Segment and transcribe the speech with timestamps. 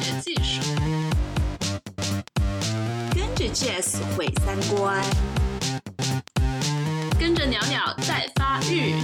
[0.00, 0.62] 学技术，
[3.14, 5.04] 跟着 Jazz 毁三观，
[7.18, 8.94] 跟着鸟鸟在发育，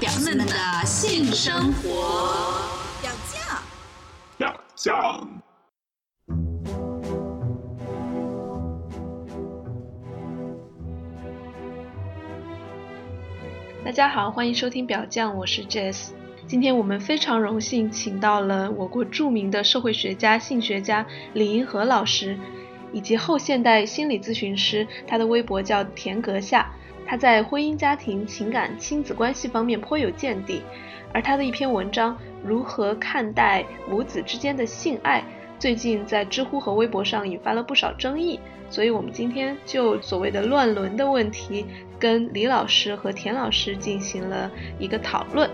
[0.00, 0.54] 表们的
[0.84, 2.60] 性生活，
[3.02, 3.58] 表酱，
[4.38, 5.42] 表酱。
[13.84, 16.10] 大家好，欢迎收听表酱，我是 Jazz。
[16.46, 22.38] 今天我们非常荣幸请到了我国著名的社会学家、性学家李银河老师，
[22.92, 26.70] 以及后现代心理咨询师，他的微博叫田阁下。
[27.04, 30.62] 他在婚姻家庭、情感、亲子关系方面颇有见地，
[31.12, 32.14] 而他的一篇文章
[32.44, 35.20] 《如何看待母子之间的性爱》，
[35.60, 38.38] 最近在知乎和微博上引发了不少争议。
[38.70, 41.66] 所以，我们今天就所谓的乱伦的问题，
[41.98, 45.50] 跟李老师和田老师进行了一个讨论。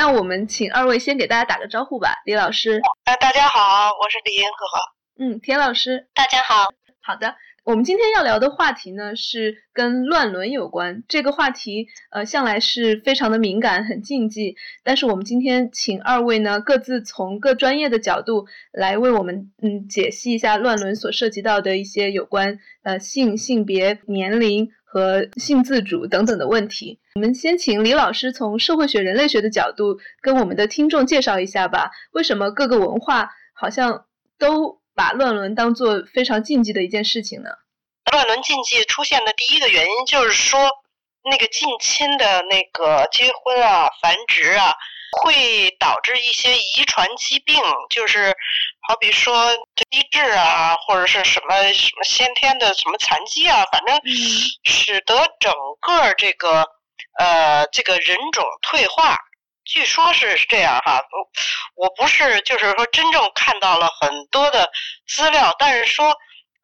[0.00, 2.80] 那我们请二位先给大家打个招呼吧，李老师。
[3.04, 4.56] 呃，大家好，我是李银河。
[5.18, 6.08] 嗯，田老师。
[6.14, 6.64] 大家好。
[7.02, 11.04] 好的，我们今天要聊的话题呢是跟乱伦有关。
[11.08, 14.56] 这个话题呃向来是非常的敏感，很禁忌。
[14.82, 24.70] 但是我们今天请二位呢各自从各专业的角度来为我们嗯解析一下乱伦所涉及到的一些有关呃性、性别、年龄。
[24.92, 31.92] 和性自主等等的问题，我们先请李老师从社会学、人类学的角度跟我们的听众介绍一下吧。
[32.10, 37.50] 为什么各个文化好像都把乱伦当做非常禁忌的一件事情呢？
[38.12, 40.70] 乱伦禁忌出现的第一个原因就是说，
[41.24, 44.74] 那个近亲的那个结婚啊、繁殖啊。
[45.24, 47.56] 会导致一些遗传疾病，
[47.92, 48.32] 就是
[48.86, 54.00] 好比说低智啊，或者是什么什么先天的什么残疾啊，反正
[54.62, 56.64] 使得整个这个
[57.18, 59.18] 呃这个人种退化。
[59.64, 61.02] 据说是这样哈，
[61.74, 64.70] 我不是就是说真正看到了很多的
[65.06, 66.14] 资料，但是说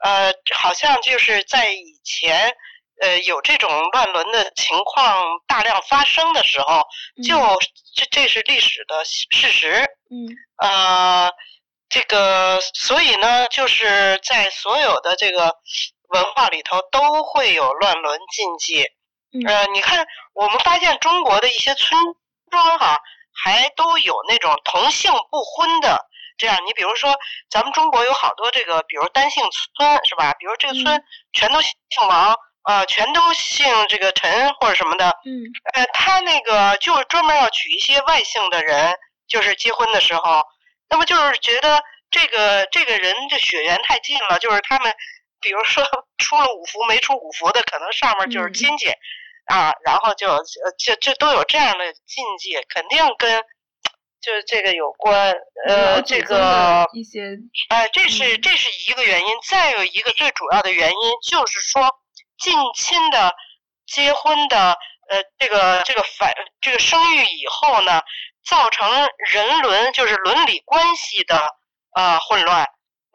[0.04, 2.54] 呃好像就是在以前。
[2.98, 6.82] 呃，有这种乱伦的情况大量发生的时候，
[7.22, 7.58] 就
[7.94, 9.84] 这这是历史的事实。
[10.08, 10.32] 嗯，
[10.62, 11.30] 呃，
[11.90, 15.52] 这个所以呢，就是在所有的这个
[16.08, 18.82] 文化里头都会有乱伦禁忌。
[19.46, 22.00] 呃，你看，我们发现中国的一些村
[22.62, 22.98] 庄哈，
[23.32, 25.98] 还都有那种同姓不婚的
[26.38, 26.58] 这样。
[26.66, 27.14] 你比如说，
[27.50, 30.34] 咱们中国有好多这个，比如单姓村是吧？
[30.38, 31.72] 比如这个村全都姓
[32.08, 32.36] 王。
[32.66, 38.92] 呃，全都姓这个陈或者什么的，嗯，呃，他那个就是专门要娶一些外姓的人，
[39.28, 40.42] 就是结婚的时候，
[40.88, 41.80] 那么就是觉得
[42.10, 44.92] 这个这个人的血缘太近了，就是他们，
[45.40, 45.84] 比如说
[46.18, 48.88] 出了五福没出五福的，可能上面就是亲戚，
[49.46, 50.28] 啊，然后就
[50.78, 53.42] 就就都有这样的禁忌，肯定跟
[54.20, 55.34] 就是这个有关，
[55.66, 57.36] 呃，这个一些，
[57.70, 61.98] 哎，这是这是一个原因，再有一个最主要的原因就是说。
[62.38, 63.34] 近亲的
[63.86, 64.76] 结婚的，
[65.08, 68.02] 呃，这个这个反这个生育以后呢，
[68.44, 71.40] 造成人伦就是伦理关系的
[71.94, 72.66] 呃混乱。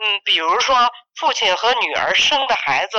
[0.04, 0.76] 嗯，比如说
[1.14, 2.98] 父亲和女儿生的孩子，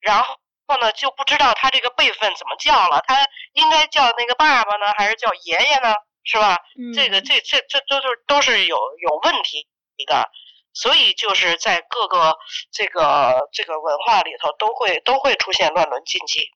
[0.00, 0.34] 然后
[0.78, 3.16] 呢就不知道他这个辈分怎么叫了，他
[3.52, 5.94] 应该叫那个爸爸呢，还是叫爷爷呢？
[6.24, 6.56] 是吧？
[6.94, 9.66] 这个这这这都是都是有有问题
[10.06, 10.30] 的。
[10.74, 12.34] 所以就是在各个
[12.70, 16.48] 这个这个文化里头，都会都会出现乱伦禁忌。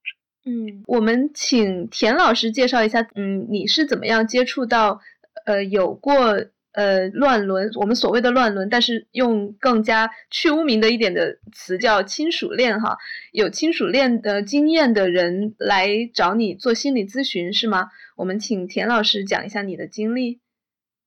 [0.47, 5.01] 嗯，我们请田老师介绍一下，嗯，你是怎么样接触到
[5.45, 6.17] 呃有过
[6.77, 12.99] 呃乱伦，我们所谓的乱伦，但是用更加去污名的一点的词叫亲属恋哈，
[13.33, 17.89] 有亲属恋的经验的人来找你做心理咨询是吗？
[18.15, 20.41] 我们请田老师讲一下你的经历。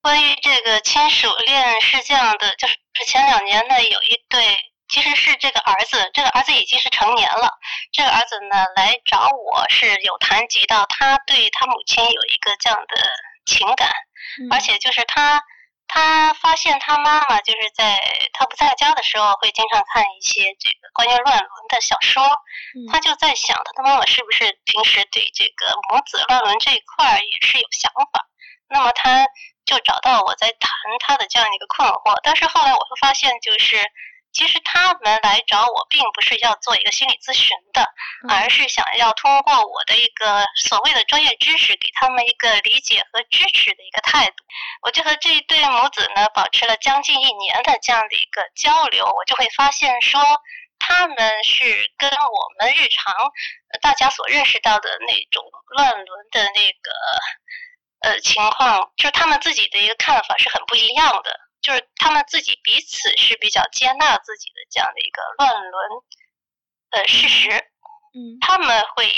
[0.01, 2.75] 关于这个亲属恋是这样的，就是
[3.05, 4.41] 前两年呢，有一对，
[4.87, 7.51] 其实是这个儿子，这个儿子已经是成年了。
[7.91, 12.95] 这个儿子呢来找我是有谈及到他对他母亲有一个这样的
[13.45, 13.89] 情感，
[14.49, 15.43] 而且就是他
[15.89, 17.99] 他发现他妈妈就是在
[18.31, 22.23] 他不在家的时候会经常看一些这个关于乱伦的小说，
[22.89, 28.25] 他就在想他的妈妈是不是平时对这个母子乱伦这一块也是有想法，
[28.69, 29.27] 那么他。
[29.65, 33.77] 就找到我在谈他的这样一个困惑，但是后来我会发现，就是
[34.31, 37.83] 其实他们来找我，并不是要做一个心理咨询的，
[38.29, 44.43] 而是想要通过我的一个所谓的专业知识，给他们一个理解和支持的一个态度。
[44.83, 50.21] 我就和这一对母子呢，保持了将近一年的这样的一个交流，我就会发现说，
[50.77, 53.13] 他们是跟我们日常
[53.81, 56.91] 大家所认识到的那种乱伦的那个
[58.01, 61.48] 呃情况，就是他们自己的一个看法是很不一样的。
[61.61, 65.73] 就是他们自己彼此是比较接纳自己的这样的一个乱伦
[66.91, 67.49] 呃事实，
[68.13, 69.09] 嗯他们会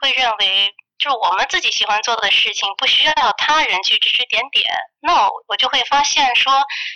[0.00, 4.68] 会认为，就是我们自己喜欢做的事情，不需要他人去指指点点。
[5.00, 6.52] 那我我就会发现说，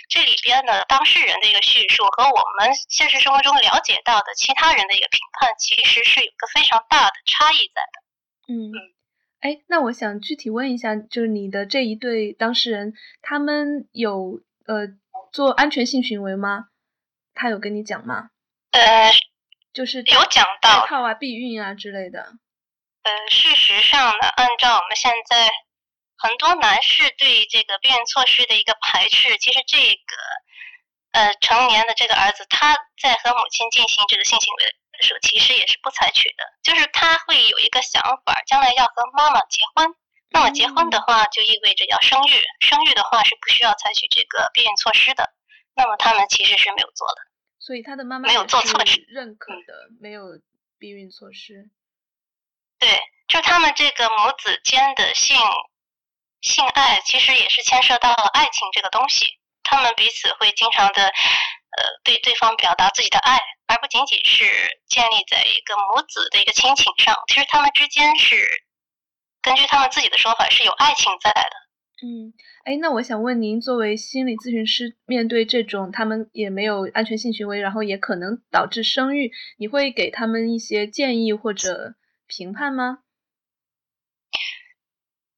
[0.09, 8.03] 这里边的当事人的一个叙述和我们现实生活中了解到的其他人的一个评判，其实是有个非常大的差异在的。
[8.53, 8.71] 嗯，
[9.39, 14.87] 哎，那我想具体问一下，就是你的这一对当事人，他们有呃
[15.31, 16.65] 做安全性行为吗？
[17.33, 18.29] 他有跟你讲吗？
[18.71, 19.11] 呃，
[19.73, 22.33] 就是有讲戴到，套啊、避孕啊之类的。
[23.03, 25.49] 呃，事实上呢，按照我们现在
[26.15, 30.15] 很多男士对这个避孕措施的一个排斥，其实这个
[31.11, 39.93] 呃成年的这个儿子他在和母亲进行这个性行为的时候，其实也是不采取的，就是他会有一个想法，将来要和妈妈结婚。
[40.33, 45.31] 那么结婚的话，就意味着要生育，生育的话是不需要采取这个避孕措施的。
[45.75, 47.21] 那么他们其实是没有做的。
[47.59, 50.23] 所以他的妈妈没有做措施认可的，没有
[50.77, 51.69] 避孕措施。
[52.79, 55.37] 对，就他们这个母子间的性
[56.41, 59.39] 性爱，其实也是牵涉到了爱情这个东西。
[59.63, 67.15] 他们彼此会经常的，呃，对对方表达自己的爱，而不仅仅是建立在一个母子的一个亲情上。
[67.27, 68.65] 其实他们之间是
[69.43, 71.41] 根据他们自己的说法是有爱情在的。
[72.01, 72.33] 嗯，
[72.65, 81.95] 哎，那我想问您，作为心理咨询师，面对这种他们也没有安全性行为，然后也可能导致生育，你会给他们一些建议或者
[82.25, 82.99] 评判吗？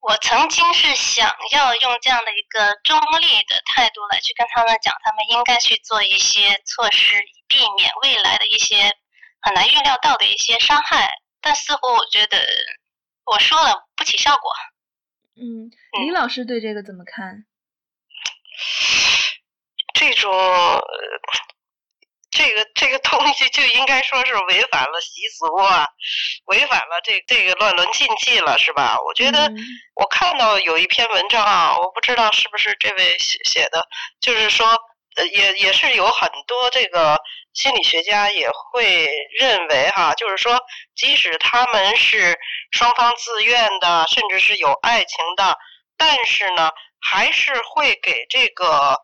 [0.02, 8.94] 我曾经是想要用这样的一个中立的态度来去跟他们讲，他们应该去做一些措施，以避免未来的一些
[9.42, 11.10] 很难预料到的一些伤害。
[11.42, 12.38] 但似乎我觉得
[13.26, 14.52] 我说了不起效果。
[15.36, 15.70] 嗯，
[16.06, 17.46] 李老师对这个怎么看？
[19.94, 20.84] 这种呃
[22.30, 25.88] 这个这个东西就应该说是违反了习俗啊，
[26.46, 28.98] 违反了这这个乱伦禁忌了，是吧？
[29.06, 29.58] 我觉得嗯
[29.96, 33.88] 我看到有一篇文章啊，我不知道是不是这位写写的，
[34.20, 34.68] 就是说，
[35.32, 37.20] 也也是有很多这个
[37.54, 39.08] 心理学家也会
[39.40, 40.60] 认为哈，就是说，
[40.96, 42.38] 即使他们是
[42.72, 45.58] 双方自愿的，甚至是有爱情的，
[45.98, 49.00] 但是呢，还是会给这个，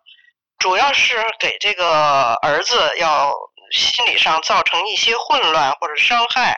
[0.57, 3.33] 主要是给这个儿子要
[3.71, 6.55] 心理上造成一些混乱或者伤害。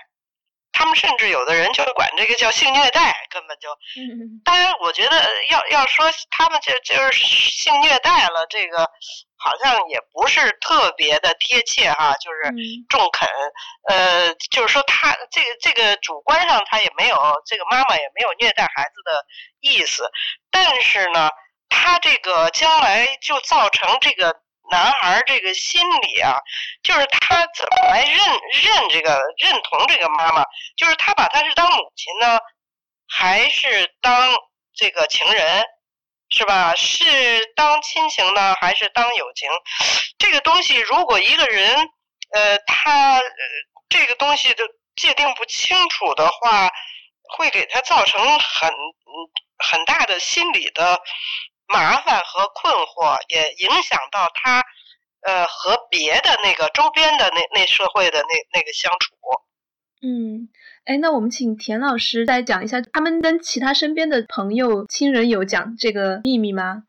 [0.73, 4.41] 他们甚至有的人就管这个叫性虐待，根本就嗯。
[4.43, 8.89] 当然，我觉得要要说他们就就是性虐待了，这个
[9.37, 12.85] 好像也不是特别的贴切哈，就是嗯。
[12.89, 13.29] 中肯。
[13.87, 19.25] 呃，就是说他这个这个主观上他也没有这个妈妈也没有虐待孩子的
[19.59, 20.09] 意思，
[20.49, 21.29] 但是呢，
[21.69, 24.35] 他这个将来就造成这个
[24.73, 26.35] 男孩儿这个心理啊，
[26.81, 30.43] 就是他怎么来认认这个认同这个妈妈，
[30.75, 32.39] 就是他把她是当母亲呢，
[33.07, 34.33] 还是当
[34.73, 35.63] 这个情人，
[36.29, 36.73] 是吧？
[36.75, 37.05] 是
[37.55, 39.47] 当亲情呢，还是当友情？
[40.17, 41.75] 这个东西，如果一个人，
[42.31, 43.23] 呃，他呃
[43.89, 44.63] 这个东西的
[44.95, 46.71] 界定不清楚的话，
[47.38, 48.74] 会给他造成很
[49.59, 51.00] 很大的心理的
[51.67, 54.63] 麻烦和困惑，也影响到他
[55.22, 59.15] 呃和别的那个周边的那那社会的那那个相处。
[60.05, 60.50] 嗯，
[60.84, 66.84] 哎，那我们请田老师再讲一下，他们跟其他身边的朋友、亲人有讲这个秘密吗？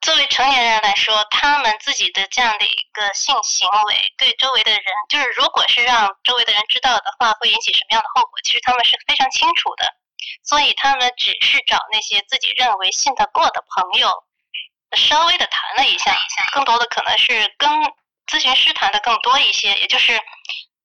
[0.00, 9.84] 作为成年人来说，他们自己的这样的一个性行为，对周围的人，就是如果是让周围的人知道的话，会引起什么样的后果，其实他们是非常清楚的。
[10.42, 14.24] 所以他们只是找那些自己认为信得过的朋友，
[14.96, 16.16] 稍微的谈了一下，
[16.52, 17.70] 更多的可能是跟
[18.26, 20.20] 咨询师谈的更多一些，也就是，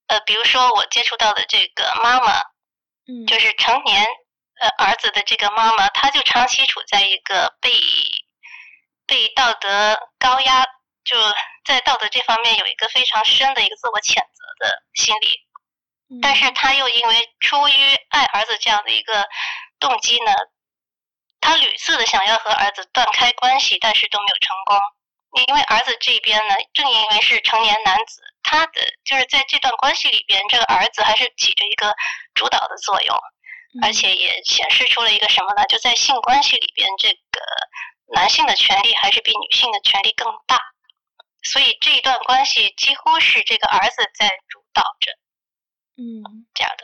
[0.08, 2.40] 呃，比如说我接触到的这个妈妈，
[3.08, 4.06] 嗯，就是成年
[4.60, 7.72] 呃儿子的这个妈妈，她就长期处在一个被
[9.06, 10.66] 被道德高压，
[11.04, 11.18] 就
[11.66, 15.46] 在道德这方面有一个非常深的一个自我谴责的心理。
[16.14, 19.26] 嗯但是他又因为出于爱儿子这样的一个
[19.80, 20.32] 动机呢，
[21.42, 24.78] 他屡次的想要和儿子断开关系，但是都没有成功。
[25.48, 31.96] 因为儿子这边呢，正因为是成年男子，他的就是在这段关系里边，这个儿子还是起着一个
[32.36, 33.18] 主导的作用。
[33.82, 35.66] 而嗯且也显示出了一个什么呢？
[35.66, 37.42] 就在性关系里边，这个
[38.14, 40.60] 男性的权利还是比女性的权利更大。
[41.42, 45.12] 所以这一段关系几乎是这个儿子在主导着，
[45.96, 46.84] 嗯，这样的。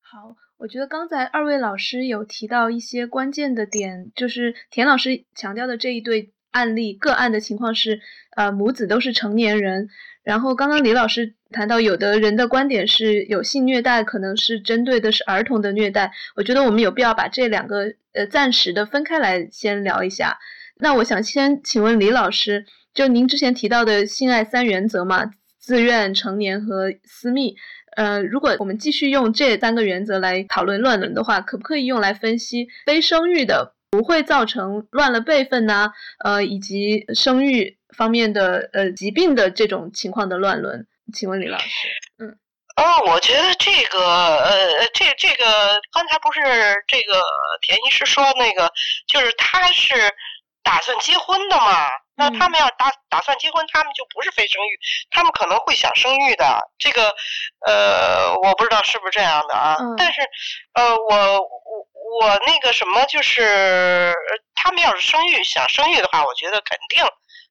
[0.00, 8.00] 好，我觉得刚才二位老师有提到一些关键的点，就是田老师强调的这一对案例个案的情况是，
[8.36, 9.88] 呃，母子都是成年人。
[10.22, 16.12] 然后刚刚李老师谈到，有的人的观点是有性虐待，可能是针对的是儿童的虐待。
[16.36, 20.38] 我觉得我们有必要把这两个呃暂时的分开来先聊一下。
[20.76, 27.56] 那我想先请问李老师，就您之前提到的性爱三原则嘛，自愿、成年和私密。
[27.96, 35.92] 呃，如果我们继续用这三个原则来讨论乱伦的话，可不可以用来分析非生育的不会造成乱了辈分呢？
[36.24, 40.86] 呃，以及生育方面的呃疾病的这种情况的乱伦？
[41.12, 42.38] 请问李老师，嗯，
[42.76, 43.98] 哦，我觉得这个
[44.38, 45.44] 呃，这这个
[45.92, 46.40] 刚才不是
[46.86, 47.20] 这个
[47.60, 48.72] 田医师说那个，
[49.06, 49.94] 就是他是
[50.62, 51.86] 打算结婚的嘛。
[52.22, 54.78] 那他们要打打算结婚，他们就不是非生育，
[55.10, 56.60] 他们可能会想生育的。
[56.78, 57.12] 这个，
[57.66, 59.76] 呃，我不知道是不是这样的啊。
[59.98, 60.20] 但是，
[60.74, 64.14] 呃，我我我那个什么，就是
[64.54, 67.04] 他们要是生育想生育的话，我觉得肯定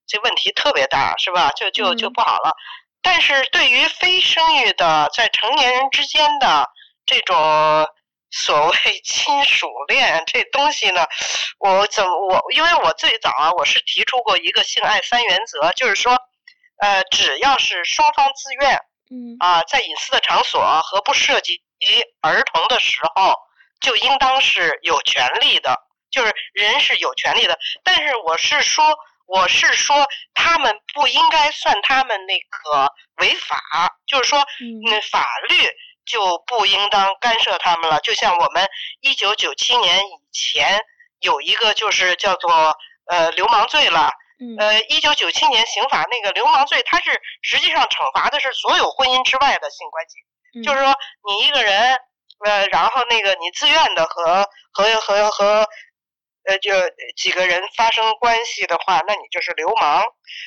[0.08, 1.52] 这问题特别大，是吧？
[1.52, 2.56] 就就就不好了。
[3.02, 6.70] 但是对于非生育的，在成年人之间的
[7.06, 7.86] 这种。
[8.32, 11.06] 所谓 亲属恋这东西呢，
[11.60, 16.18] 我怎么我因为我最早啊，我是提出过一个性爱三原则，就是说，
[16.82, 18.80] 呃，只要是双方自愿，
[19.12, 21.62] 嗯啊，在隐私的场所和不涉及
[22.22, 23.36] 儿童的时候，
[23.82, 25.78] 就应当是有权利的，
[26.10, 27.60] 就是人是有权利的。
[27.84, 33.60] 但是我是说，我是说，他们不应该算他们那个违法，
[34.08, 35.56] 就是说，嗯，法律。
[36.06, 38.00] 就不应当干涉他们了。
[38.02, 38.68] 就像我们
[39.00, 40.80] 一九九七年以前
[41.20, 44.12] 有一个就是叫做呃流氓罪了，
[44.58, 50.94] 呃一九九七年刑法那个流氓罪，它是实际上惩罚的是所有婚姻之外的性关系，就是说
[51.26, 51.98] 你一个人
[52.46, 55.68] 呃，然后那个你自愿的和和和和。
[56.48, 56.72] 呃，就
[57.16, 60.04] 几个人发生关系的话，那你就是流氓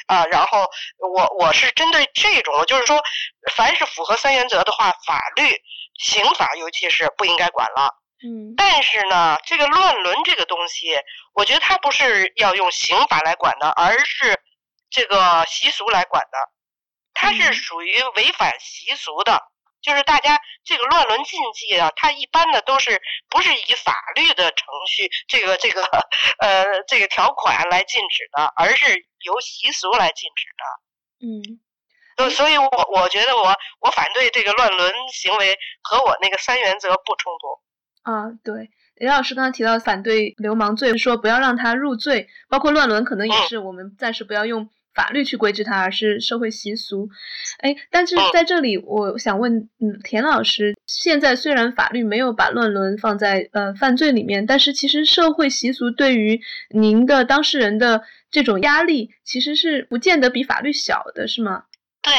[0.07, 0.25] 啊。
[0.27, 3.03] 然后我我是针对这种，就是说，
[3.55, 5.63] 凡是符合三原则的话，法律、
[5.99, 7.95] 刑法尤其是不应该管了。
[8.23, 8.55] 嗯。
[8.57, 10.99] 但是呢，这个乱伦这个东西，
[11.33, 14.41] 我觉得它不是要用刑法来管的，而是
[14.91, 16.39] 这个习俗来管的，
[17.13, 19.41] 它是属于违反习俗的。
[19.85, 25.83] 就是大家这个乱伦禁忌啊，它一般的都是不是以法律的程序，这个这个
[26.38, 28.87] 呃这个条款来禁止的，而是
[29.21, 30.64] 由习俗来禁止的。
[31.26, 31.61] 嗯，
[32.17, 38.11] 所所以，我我觉得我我反对这个乱伦行为和我那个三原则不冲突。
[38.11, 44.71] 啊，对，李老师刚才提到反对流氓罪，说不要让他入罪，包括乱伦，可能也是我们暂时不要用。
[44.95, 47.09] 法律去规制它，而是社会习俗。
[47.59, 61.65] 哎，但是在这里，我想问，嗯，田老师，现在虽然法律没有把乱伦放在呃犯罪里面，但是其实社会习俗对于您的当事人的这种压力，其实是不见得比法律小的，是吗？
[62.03, 62.13] 对，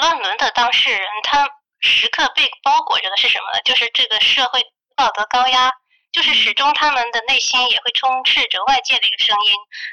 [0.00, 1.48] 乱伦的当事人，他
[1.80, 3.60] 时刻被包裹着的是什么呢？
[3.64, 4.60] 就是这个社会
[4.96, 5.70] 道德高压。
[6.16, 9.52] 就是始终他们的内心也会充斥着外界的一个声音，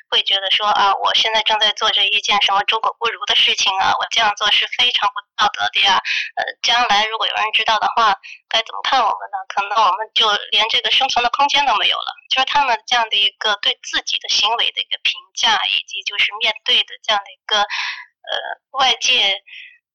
[0.10, 6.00] 会觉得说啊，我现在正在做着一件什么猪狗不如的事情啊，我这样做是非常不道德的呀。
[6.38, 8.16] 呃，将来如果有人知道的话，
[8.48, 9.38] 该怎么看我们呢？
[9.50, 12.16] 可能我们就连这个生存的空间都没有了。
[12.30, 18.40] 就是他们这样的一个对自己的行为的一个评价，以及就是面对的这样的一个呃
[18.80, 19.44] 外界。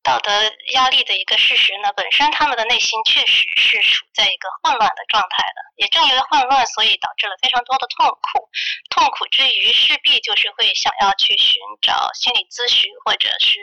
[0.08, 0.32] 道德
[0.72, 5.60] 压力的一个事实呢，本身他们的内心确实是处在一个混乱的状态的。
[5.76, 8.48] 也正因为混乱，所以导致了非常多的痛苦。
[8.88, 13.60] 痛苦之余，势必就是会想要去寻找心理咨询或者是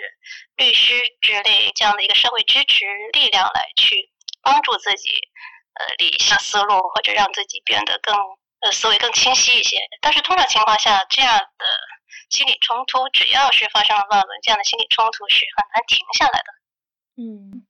[0.56, 4.12] 律师之类这样的一个社会支持力量来去
[4.44, 5.10] 帮助自己，
[5.74, 8.16] 呃，理一下思路或者让自己变得更
[8.62, 9.78] 呃思维更清晰一些。
[10.00, 11.66] 但是通常情况下，这样的。
[12.30, 16.50] 心理冲突，只要是发生了乱伦，这样的心理冲突是很难停下来的。
[17.18, 17.66] 嗯，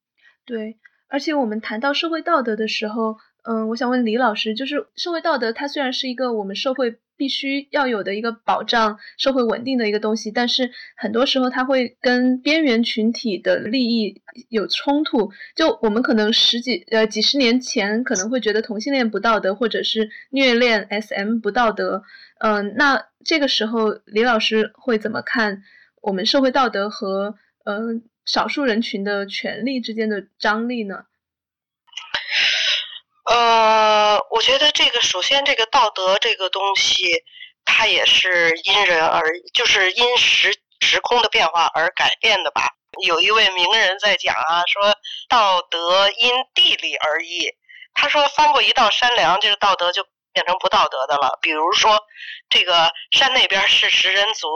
[0.46, 0.78] 对。
[1.08, 15.32] 而且我们谈到社会道德的时候，嗯，我想问李老师，就是社会道德，它虽然是一个我们社会必须要有的一个保障社会稳定的一个东西，但是很多时候它会跟边缘群体的利益有冲突。
[15.56, 22.04] 就我们可能十几呃几十年前可能会觉得同性恋不道德，或者是虐恋 SM 不道德。
[22.40, 25.64] 嗯，那这个时候李老师会怎么看
[26.02, 31.06] 我们社会道德和嗯少数人群的权利之间的张力呢？
[33.26, 37.24] 呃，我觉得这个首先这个道德这个东西，
[37.64, 39.22] 它也是因人而，
[39.54, 42.70] 就是因时时空的变化而改变的吧。
[43.04, 44.96] 有一位名人在讲啊，说
[45.28, 47.50] 道德因地理而异。
[47.94, 51.40] 他说翻过一道山梁，这个道德就变成不道德的了。
[51.42, 51.98] 比如说，
[52.48, 54.48] 这个山那边是食人族，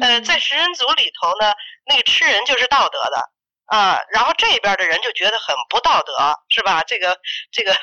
[0.00, 1.52] 呃，在食人族里头呢，
[1.84, 3.30] 那个吃人就是道德的。
[3.68, 6.14] 啊，然后这边的人就觉得很不道德，
[6.48, 6.82] 是吧？
[6.84, 7.18] 这个、
[7.52, 7.76] 这个、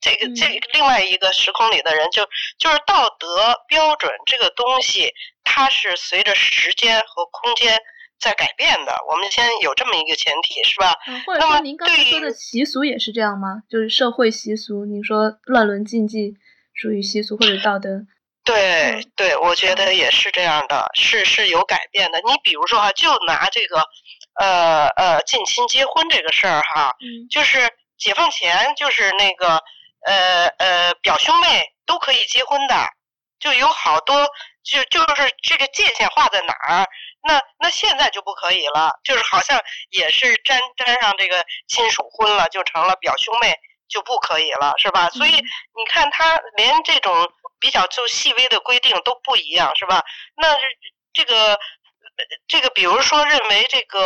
[0.00, 2.24] 这个、这另外一个时空里的人，就
[2.58, 5.12] 就是道德标准这个东西，
[5.44, 7.78] 它是随着时间和空间
[8.18, 8.96] 在改变的。
[9.08, 10.92] 我们先有这么一个前提，是吧？
[11.24, 13.62] 或者说您刚才说的习俗也是这样吗？
[13.70, 16.34] 就是社会习俗，您说乱伦禁忌
[16.80, 18.06] 属于习俗或者道德？
[18.44, 22.20] 对对，我觉得也是这样的，是是有改变的。
[22.20, 23.82] 你比如说哈，就拿这个。
[24.40, 26.94] 呃呃，近亲结婚这个事儿哈，
[27.28, 27.58] 就是
[27.98, 29.60] 解放前就是那个
[30.06, 32.88] 呃呃表兄妹都可以结婚的，
[33.40, 34.28] 就有好多
[34.62, 36.86] 就就是这个界限画在哪儿？
[37.26, 43.52] 那那现在就不可以了，就是好像也是沾沾上这个亲属婚了，就成了表兄妹
[43.88, 45.08] 就不可以了，是吧？
[45.10, 50.04] 所以你看他连这种比较就细微的规定都不一样，是吧？
[50.36, 50.56] 那
[51.12, 51.58] 这个。
[52.48, 54.00] 这个，比如说认为这个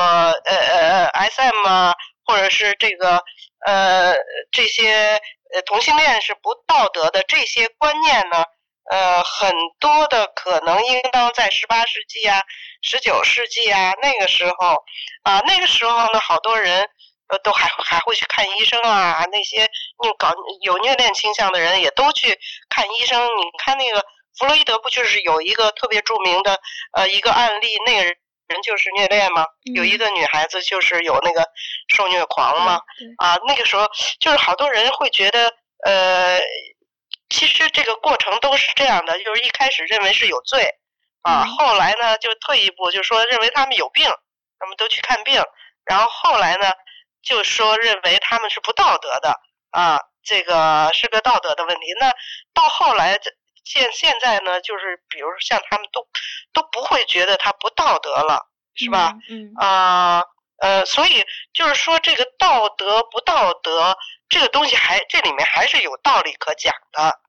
[0.45, 1.95] 呃呃呃 SM 啊，
[2.27, 3.25] 或者是这个
[3.65, 4.15] 呃
[4.51, 5.19] 这些
[5.55, 8.45] 呃同性恋是不道德的这些观念呢，
[8.91, 12.43] 呃很多的可能应当在十八世纪啊、
[12.83, 14.85] 十九世纪啊那个时候
[15.23, 16.87] 啊那个时候呢，好多人
[17.33, 19.63] 呃都还还会去看医生啊，那些
[20.01, 23.27] 你搞有虐恋倾向的人也都去看医生。
[23.27, 24.05] 你看那个。
[24.39, 26.59] 弗洛伊德不就是有一个特别著名的
[26.97, 28.17] 呃一个案例，那个人
[28.65, 29.45] 就是虐恋吗？
[29.75, 31.47] 有一个女孩子就是有那个
[31.95, 32.81] 受虐狂吗？
[33.19, 33.87] 啊，那个时候
[34.21, 35.53] 就是好多人会觉得
[35.85, 36.41] 呃，
[37.29, 40.67] 其实这个过程都是这样的，就是一开始认为是有罪
[41.21, 44.09] 啊，后来呢就退一步就说认为他们有病，
[44.59, 45.45] 他们都去看病，
[45.85, 46.73] 然后后来呢
[47.23, 49.35] 就说认为他们是不道德的
[49.71, 51.87] 啊，这个是个道德的问题。
[51.99, 52.13] 那
[52.53, 53.31] 到后来这。
[53.65, 56.05] 现现在呢，就是比如像他们都
[56.53, 58.45] 都不会觉得他不道德了，
[58.75, 59.15] 是吧？
[59.31, 60.21] 嗯啊
[60.59, 63.97] 呃，所以就是说这个道德不道德
[64.29, 67.21] 这个东西还这里面还是有道理可讲的，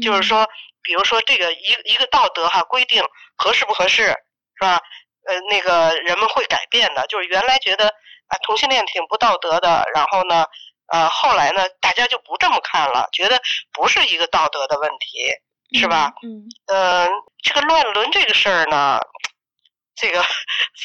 [0.00, 0.48] 就是说，
[0.80, 3.02] 比如说这个一一个道德哈规定
[3.34, 4.80] 合适不合适，是吧？
[5.26, 7.92] 呃，那个人们会改变的，就是原来觉得
[8.30, 10.46] 啊同性恋挺不道德的，然后呢，
[10.88, 13.40] 呃后来呢大家就不这么看了，觉得
[13.72, 15.30] 不是一个道德的问题。
[15.72, 16.12] 是吧？
[16.24, 17.08] 嗯，呃，
[17.44, 18.98] 这个乱伦这个事儿呢，
[19.94, 20.20] 这个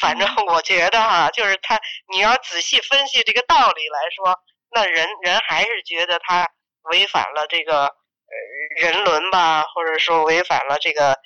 [0.00, 1.76] 反正我觉得哈，就是他
[2.12, 4.38] 你要仔细分析这个道理来说，
[4.70, 6.48] 那人人还是觉得他
[6.82, 8.34] 违反了这个呃
[8.76, 11.18] 人伦吧，或者说违反了这个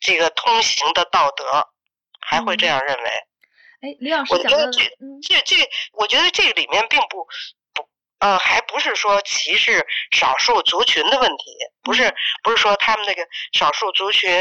[0.00, 1.68] 这个通行的道德，
[2.20, 3.10] 还会这样认为。
[3.84, 4.82] 哎，李老师讲的，这
[5.22, 5.56] 这这，
[5.92, 7.26] 我觉得这里面并不。
[8.20, 11.44] 呃，还不是说歧视少数族群的问题，
[11.82, 14.32] 不是不是说他们那个少数族群，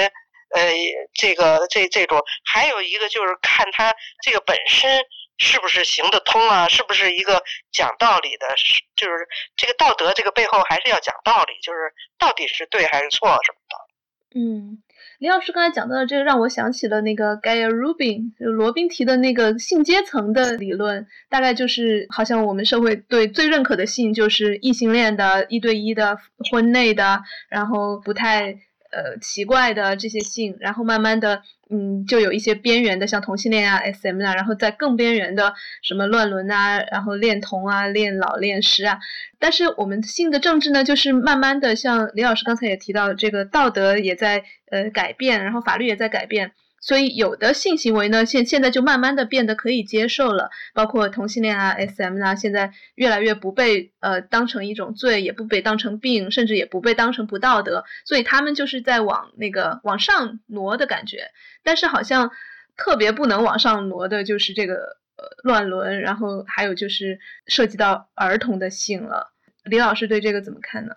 [0.56, 0.72] 呃，
[1.14, 5.04] 这个这这种，还有一个就是看他这个本身
[5.38, 8.56] 是不是行得通啊，是不是一个讲道理的，
[8.96, 9.28] 就是
[9.58, 14.40] 这个道德这个背后还是要讲道理，就是到底是对还是错什么的。
[14.40, 14.82] 嗯。
[15.24, 26.18] 李老师刚才讲到的这个，让我想起了那个 Gaia Rubin，就罗宾提的那个性阶层的理论，大概就是好像我们社会对最认可的性就是异性恋的、一对一的、
[26.52, 28.58] 婚内的，然后不太。
[28.94, 39.00] 呃，奇怪的这些性，然后慢慢的，嗯，就有一些边缘的，像同性恋啊、SM 啊，然后在更边缘的什么乱伦呐，然后恋童啊、恋老、恋尸啊。
[39.40, 46.52] 但是我们性的政治呢，就是慢慢的，像李老师刚才也提到，这个道德也在呃改变，然后法律也在改变。
[46.84, 61.32] 所以有的性行为呢，现现在就慢慢的变得可以接受了，包括同性恋啊、SM 啊，现在越来越不被呃当成一种罪，也不被当成病，甚至也不被当成不道德，所以他们就是在往那个往上挪的感觉。
[61.64, 62.32] 但是好像
[62.76, 69.32] 特别不能往上挪的就是这个呃乱伦，然后还有就是涉及到儿童的性了。
[69.64, 70.94] 李老师对这个怎么看呢？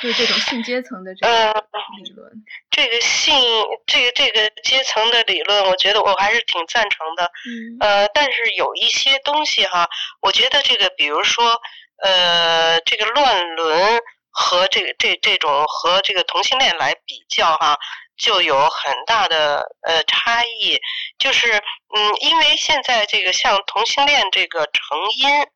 [0.00, 1.63] 就是这种性阶层的这个
[1.96, 2.30] 理论，
[2.70, 3.34] 这个性
[3.86, 7.24] 这个这个阶层的理论，我觉得我还是挺赞成的。
[7.24, 9.88] 嗯，呃，但是有一些东西哈，
[10.20, 11.60] 我觉得这个，比如说，
[12.02, 17.78] 呃，这个乱伦和这个这这种和这个同性恋来比较哈，
[18.16, 20.78] 就有很大的呃差异。
[21.18, 21.52] 就是，
[21.94, 25.46] 嗯，因为现在这个像同性恋这个成因。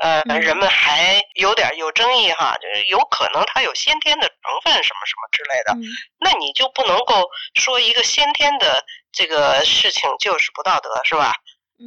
[0.00, 5.74] 呃，人们还有点有争议哈，就是有可能它有先天的成分什么什么之类的，
[6.18, 11.34] 那你就不能够说一个先天的这个事情就是不道德，是吧？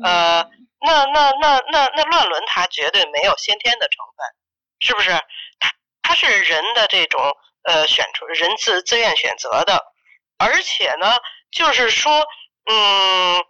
[0.04, 0.47] 呃，
[0.82, 4.26] 那那那那那乱伦，它绝对没有先天的成分，
[4.80, 5.12] 是不是？
[5.60, 5.71] 它
[6.02, 9.84] 它是人的这种呃选出人自自愿选择的，
[10.38, 11.15] 而且呢，
[11.52, 12.26] 就是说，
[12.69, 13.43] 嗯，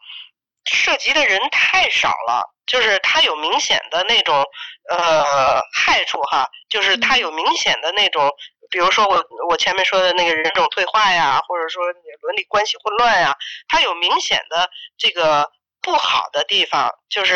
[0.65, 4.43] 涉及的人太少了，就是它有明显的那种
[4.89, 8.30] 呃害处哈，就是它有明显的那种，
[8.69, 11.84] 比如说我我前面说的那个人种退化呀，或者说
[12.21, 13.36] 伦理关系混乱呀，
[13.67, 15.49] 它有明显的这个。
[15.86, 17.36] 不好的地方就是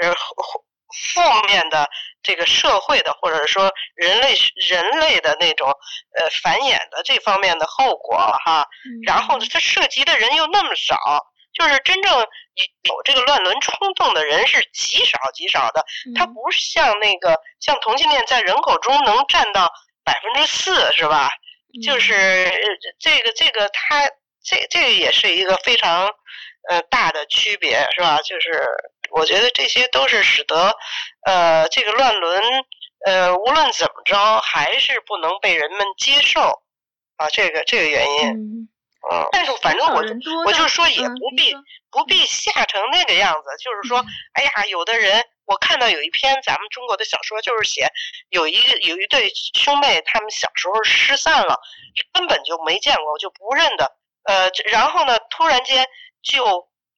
[0.00, 0.10] 呃
[1.12, 1.86] 负面的
[2.22, 4.34] 这个社会的或者说人类
[4.66, 5.68] 人类的那种
[6.16, 8.66] 呃繁衍的这方面的后果哈，
[9.06, 10.96] 然后它涉及的人又那么少，
[11.54, 12.12] 就是真正
[12.82, 15.84] 有这个乱伦冲动的人是极少极少的，
[16.16, 19.72] 他不像那个像同性恋在人口中能占到
[20.04, 21.30] 百分之四是吧？
[21.82, 22.52] 就是
[22.98, 24.06] 这个这个他
[24.42, 26.10] 这这个也是一个非常。
[26.66, 28.22] 呃，大的区别是吧？
[28.22, 28.66] 就是
[29.10, 30.74] 我觉得这些都是使得，
[31.26, 32.42] 呃，这个乱伦，
[33.04, 36.40] 呃，无论怎么着，还是不能被人们接受，
[37.16, 38.68] 啊，这个这个原因，嗯，
[39.32, 40.02] 但是反正我
[40.46, 41.54] 我就说也不必
[41.90, 47.88] 不必吓成那个样子，就是说，哎呀，有的人我看到有一篇咱们中国的小说，就是写
[48.30, 51.60] 有一个有一对兄妹，他们小时候失散了，
[52.12, 55.86] 根本就没见过，就不认得，呃，然后呢，突然间。
[56.24, 56.42] 就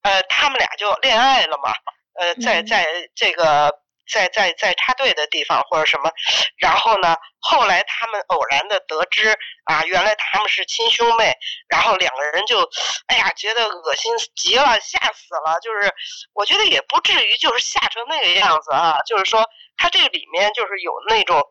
[0.02, 1.72] 呃，他们俩就恋爱了嘛，
[2.14, 3.76] 呃，在在这个
[4.08, 6.10] 在在在插队的地方或者什么，
[6.56, 11.34] 然后呢，后来他们偶然的得知啊，原来他们是亲兄妹，
[11.68, 12.68] 然后两个人就，
[13.06, 15.58] 哎呀，觉得恶心极了，吓死了。
[15.60, 15.92] 就是
[16.32, 21.42] 我觉得也不至于就是吓成那个样子啊，就是说他这里面就是有那种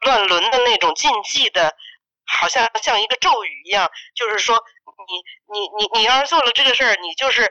[0.00, 1.74] 乱伦的那种禁忌的，
[2.26, 4.62] 好像像一个咒语一样，就是说。
[5.04, 5.16] 你
[5.52, 7.50] 你你你要是做了这个事儿，你就是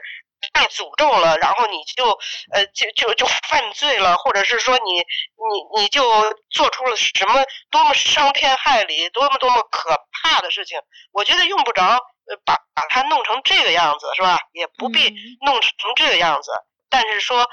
[0.52, 2.10] 被诅咒了，然后你就
[2.52, 6.02] 呃就就就犯罪了，或者是说你你你就
[6.50, 10.78] 做出了什么多么伤天害理、多么多么可怕的事情。
[11.12, 11.98] 我觉得用不着
[12.44, 14.38] 把把它弄成这个样子，是吧？
[14.52, 16.50] 也不必弄成这个样子。
[16.88, 17.48] 但是说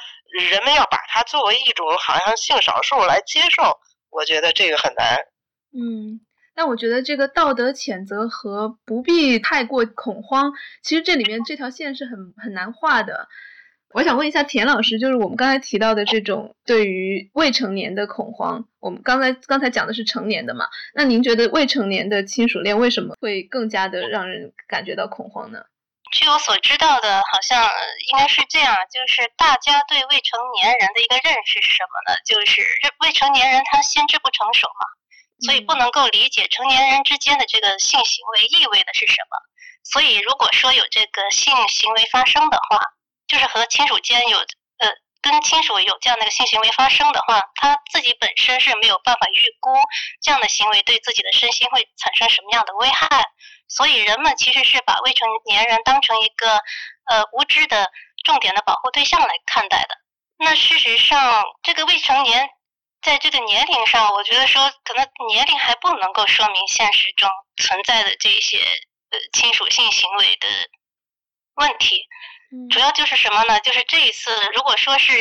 [0.50, 5.18] 人们要把它作为一种好像性少数来接受，我觉得这个很难。
[5.74, 6.26] 嗯。
[6.60, 10.52] 但我觉得这个道德谴责和不必太过恐慌，
[10.84, 13.30] 其实这里面这条线是很很难画的。
[13.94, 20.68] 我想问一下田老师，就是我们刚才提到的这种对于未成年的恐慌，我们刚才刚才讲的是成年的嘛？
[20.94, 25.64] 那您觉得未成年的亲属恋为什么会更加的让人感觉到恐慌呢？
[26.12, 27.64] 据我所知道的，好像
[28.12, 32.20] 应该是这样，就是大家对未成年人的一个认识是什么呢？
[32.26, 32.60] 就是
[33.00, 34.99] 未成年人他心智不成熟嘛。
[35.42, 39.38] 所以不能够理解成年人之间的这个性行为意味的是什么。
[39.84, 42.82] 所以如果说有这个性行为发生的话，
[43.28, 44.90] 就是和亲属间有呃
[45.22, 49.72] 跟亲属有这样的一个性行为发生的话，他自己本身是没有办法预估
[50.22, 53.08] 这样的行为对自己的身心会产生什么样的危害。
[53.70, 56.58] 所以人们其实是把未成年人当成一个
[57.06, 57.90] 呃无知的
[58.26, 59.90] 重点的保护对象来看待的。
[60.38, 62.50] 那事实上，这个未成年。
[63.02, 68.58] 在这个年龄上，我觉得说可能年龄还不能够说明现实中存在的这些
[69.10, 70.48] 呃亲属性行为的
[71.56, 72.08] 问题。
[72.72, 73.60] 主要就是什么呢？
[73.60, 75.14] 就是这一次，如果说是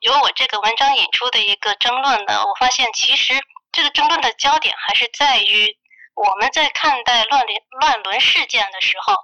[0.00, 3.34] 由我这个文章引出的一个争论呢，我发现其实
[3.70, 5.76] 这个争论的焦点还是在于
[6.14, 9.14] 我们在看待乱伦乱伦事件的时候，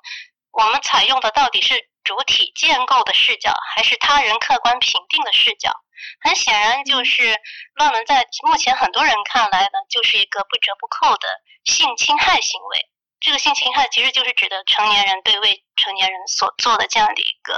[0.53, 5.73] 我们采用的到底是主体建构的视角，还是他人客观评定的视角？
[6.20, 7.40] 很显然，就是
[7.74, 11.28] 乱伦在目前很多人看来呢，就是一个不折不扣的
[11.64, 12.88] 性侵害行为。
[13.20, 17.55] 这个性侵害其实就是指的成年人对未成年人所做的这样的一个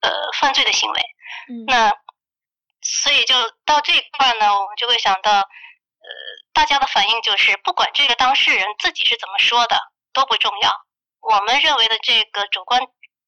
[0.00, 1.00] 呃犯罪的行为。
[1.66, 1.92] 那
[2.80, 3.34] 所以就
[3.66, 5.44] 到这一块呢，我们就会想到，呃，
[6.54, 9.76] 大家的反应就是，不管这个当事人自己是怎么说的
[10.14, 10.72] 都不重要，
[11.20, 12.80] 我们认为的这个主观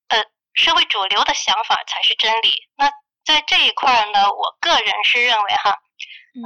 [0.09, 2.67] 呃社会主流的想法才是真理。
[2.77, 2.91] 那
[3.25, 5.79] 在这一块呢，我个人是认为哈，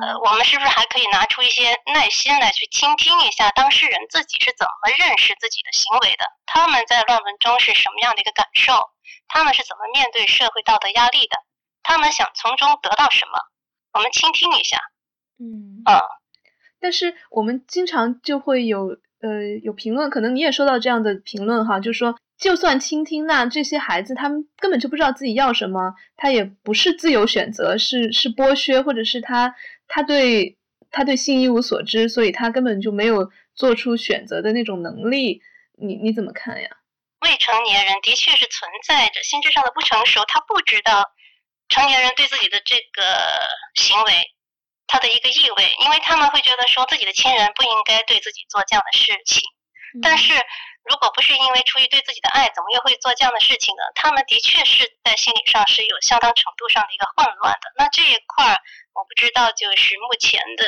[0.03, 6.25] 呃，我们是不是还可以拿出一些耐心来去倾听一下当事人自己是怎么认识自己的行为的？
[6.45, 8.91] 他们在乱伦中是什么样的一个感受？
[9.29, 11.37] 他们是怎么面对社会道德压力的？
[11.83, 13.39] 他们想从中得到什么？
[13.95, 14.77] 我们倾听一下。
[15.39, 16.03] 嗯啊，
[16.81, 22.19] 但是我们经常就会有呃有评论，可能你也收到这样的评论哈，就是说。
[22.39, 29.55] 就算倾听，那这些孩子他们根本就不知道自己要什么，他也不是自由选择，是是剥削，或者是他
[29.89, 30.59] 他对
[30.91, 35.41] 他对性一无所知，所以他根本就没有做出选择的那种能力。
[35.79, 36.69] 你你怎么看呀？
[37.21, 41.05] 未成年人的确是存在着心智上的不成熟，他不知道
[41.69, 43.03] 成年人对自己的这个
[43.75, 44.13] 行为，
[44.87, 49.41] 他的一个意味，因为他们会觉得说自己的亲人不应该对自己做这样的事情。
[50.03, 50.35] 但是
[50.89, 53.83] 如果不是因为出于对自己的爱，怎么又会做这样的事情呢？
[53.95, 57.73] 他们的确是在心理上是有相当程度上的一个混乱的。
[57.77, 58.59] 那这一块儿，
[58.95, 60.65] 我不知道就是目前的，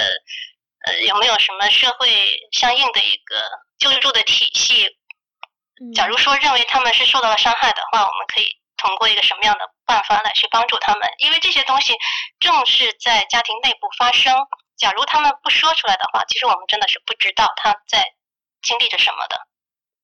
[0.87, 2.09] 呃，有没有什么社会
[2.53, 3.41] 相应的一个
[3.79, 4.89] 救助的体系？
[5.95, 11.09] 假如说认为他们是受到了伤害的话，我们可以通过一个什么样的办法来去帮助他们？
[11.19, 11.95] 因为这些东西
[12.41, 14.35] 正是在家庭内部发生。
[14.77, 18.05] 假如他们不说出来的话，其实我们真的是不知道他在。
[18.61, 19.37] 经历着什么的？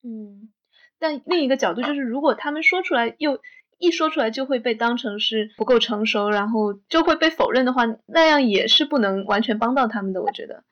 [0.04, 0.52] 嗯，
[0.98, 3.40] 但另一个角度就是，如果他们说出来，又
[3.78, 10.20] 一说出来就会被当成是不够成熟，然后就会被否认的话，那样也是不能完全帮到他们的。
[10.20, 10.62] 我觉得，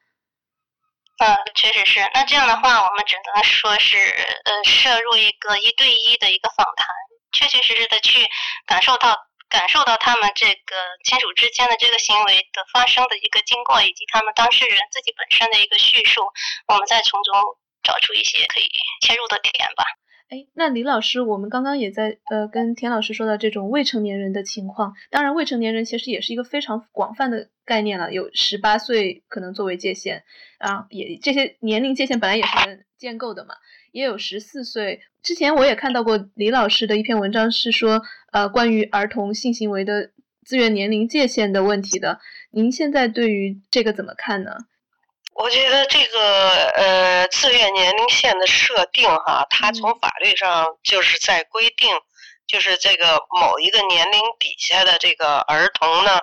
[1.17, 2.01] 嗯，确实是。
[2.13, 3.97] 那这样的话，我们只能说是，
[4.45, 6.87] 呃，摄入一个一对一的一个访谈，
[7.33, 8.21] 确确实实的去
[8.67, 9.17] 感受到
[9.49, 16.21] 感受到他们这个亲属之间的这个行为的发生的一个经过，以及他们当事人自己本身的一个叙述，
[16.69, 17.33] 我们再从中。
[17.83, 18.69] 找出一些可以
[19.01, 19.85] 切入的点吧。
[20.29, 24.95] 哎，那李老师，我们刚刚也在呃跟田老师说到这种未成年人的情况。
[25.11, 30.25] 当然，未成年人其实也是一个非常广泛的概念了，有十八岁可能作为界限
[30.57, 33.57] 啊，也这些年龄界限本来也是能建构的嘛。
[33.91, 35.03] 也有十四岁。
[35.23, 40.13] 之前我也看到过李老师的一篇文章，是说呃关于儿童性行为的
[40.47, 42.21] 自愿年龄界限的问题的。
[42.51, 44.57] 您现在对于这个怎么看呢？
[45.35, 47.02] 我觉得这个呃
[47.43, 51.93] 自愿年龄线的设定哈，它从法律上就是在规定，
[52.47, 56.21] 就是这个某一个年龄底下的这个儿童呢，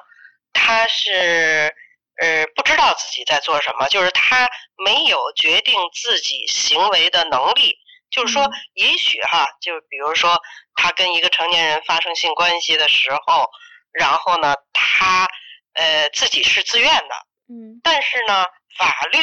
[0.54, 1.76] 他是
[2.22, 7.76] 呃不知道自己在做什么，就是他没有决定自己行为的能力。
[8.10, 10.42] 就是说，也许哈，就比如说
[10.76, 13.50] 他跟一个成年人发生性关系的时候，
[13.92, 15.28] 然后呢，他
[15.74, 17.16] 呃自己是自愿的，
[17.50, 18.46] 嗯，但是呢。
[18.78, 19.20] 法律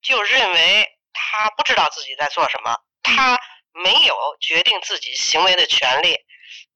[0.00, 3.38] 就认为他不知道自己在做什么，他
[3.72, 6.18] 没有决定自己行为的权利，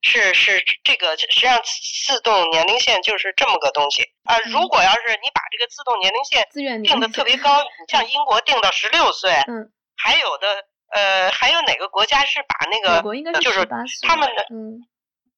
[0.02, 1.60] 是是这个实际上
[2.06, 4.38] 自动年龄线就是这么个东西啊。
[4.46, 6.46] 如果要是你把这个自动年龄线
[6.82, 13.00] 定的特别高，你像英国定到十六岁，嗯，还有的呃还有哪个国家是把那个
[13.40, 13.64] 就是
[14.06, 14.86] 他们的嗯。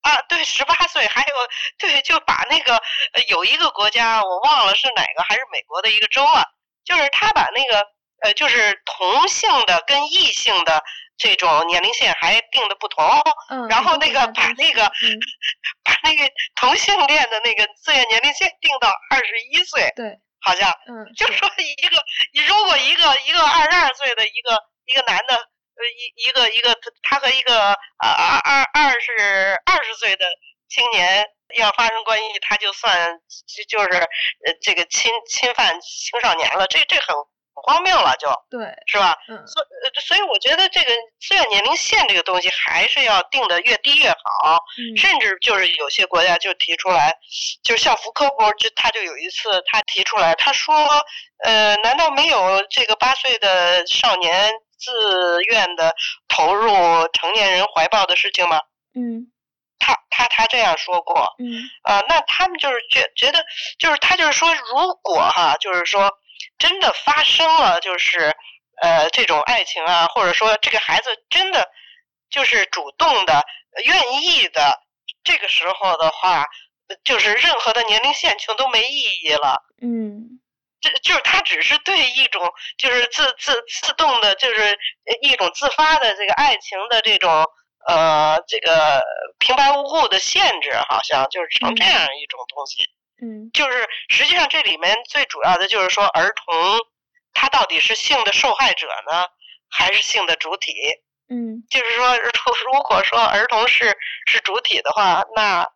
[0.03, 1.29] 啊，对，十八岁，还有
[1.79, 2.83] 对，就把那个
[3.29, 6.43] 有一个国家我忘了是哪个，还是美国的一个州啊，
[6.85, 7.87] 就是他把那个
[8.23, 10.83] 呃，就是同性的跟异性的
[11.17, 13.05] 这种年龄线还定的不同，
[13.51, 14.83] 嗯，然后那个把那个
[15.85, 21.97] 把那个同性恋的那个自愿年龄线定到二十一岁，对，好像，嗯，就说一个，
[22.33, 25.49] 你如果一个一个二十二岁的一个一个男的。
[25.75, 30.27] 呃，一一个一个，他和一个呃二二二十二十岁的
[30.69, 31.25] 青年
[31.57, 37.17] 要发生关系，他就算就就是呃这个侵侵犯青少年了，这这很
[37.63, 39.17] 荒谬了，就对，是吧？
[39.29, 39.65] 嗯，所
[40.01, 44.59] 所以我觉得这个自愿年龄线这个东西还是要定的越低越好，
[44.97, 47.15] 甚至就是有些国家就提出来，
[47.63, 50.75] 就是像福柯不就他就有一次他提出来，他说，
[51.45, 54.53] 呃，难道没有这个八岁的少年？
[54.83, 55.95] 自愿的
[56.27, 56.69] 投入
[57.13, 58.61] 成年人怀抱的事情吗？
[58.97, 59.31] 嗯，
[59.79, 61.33] 他他他这样说过。
[61.39, 63.45] 嗯，啊，那他们就是觉觉得，
[63.79, 66.11] 就是他就是说，如果哈，就是说
[66.59, 68.35] 真的发生了，就是
[68.81, 71.71] 呃这种爱情啊，或者说这个孩子真的
[72.31, 73.45] 就是主动的、
[73.85, 74.81] 愿意的，
[75.25, 76.47] 这个时候的话，
[77.05, 79.63] 就是任何的年龄线就都没意义了。
[79.81, 80.39] 嗯。
[80.81, 84.77] 这就是他只是对一种就是自自自动的，就是
[85.21, 87.47] 一种自发的这个爱情的这种
[87.87, 89.01] 呃这个
[89.39, 92.85] 平白无故的限制，好像就是成这样一种东西。
[93.23, 96.79] 嗯，就是实际上这里面最主要的就是说儿童
[97.33, 99.27] 他到底是性的受害者呢，
[99.71, 100.75] 还是性的主体？
[101.31, 102.31] 嗯，就是说如
[102.67, 105.67] 如果说儿童是是主体的话，那。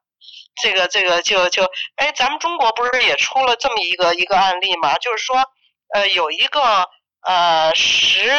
[0.61, 4.96] 这个这个就就哎，咱们中国不是也出了这么一个一个案例吗？
[4.96, 5.37] 就是说，
[5.92, 6.88] 呃，有一个
[7.20, 8.32] 呃十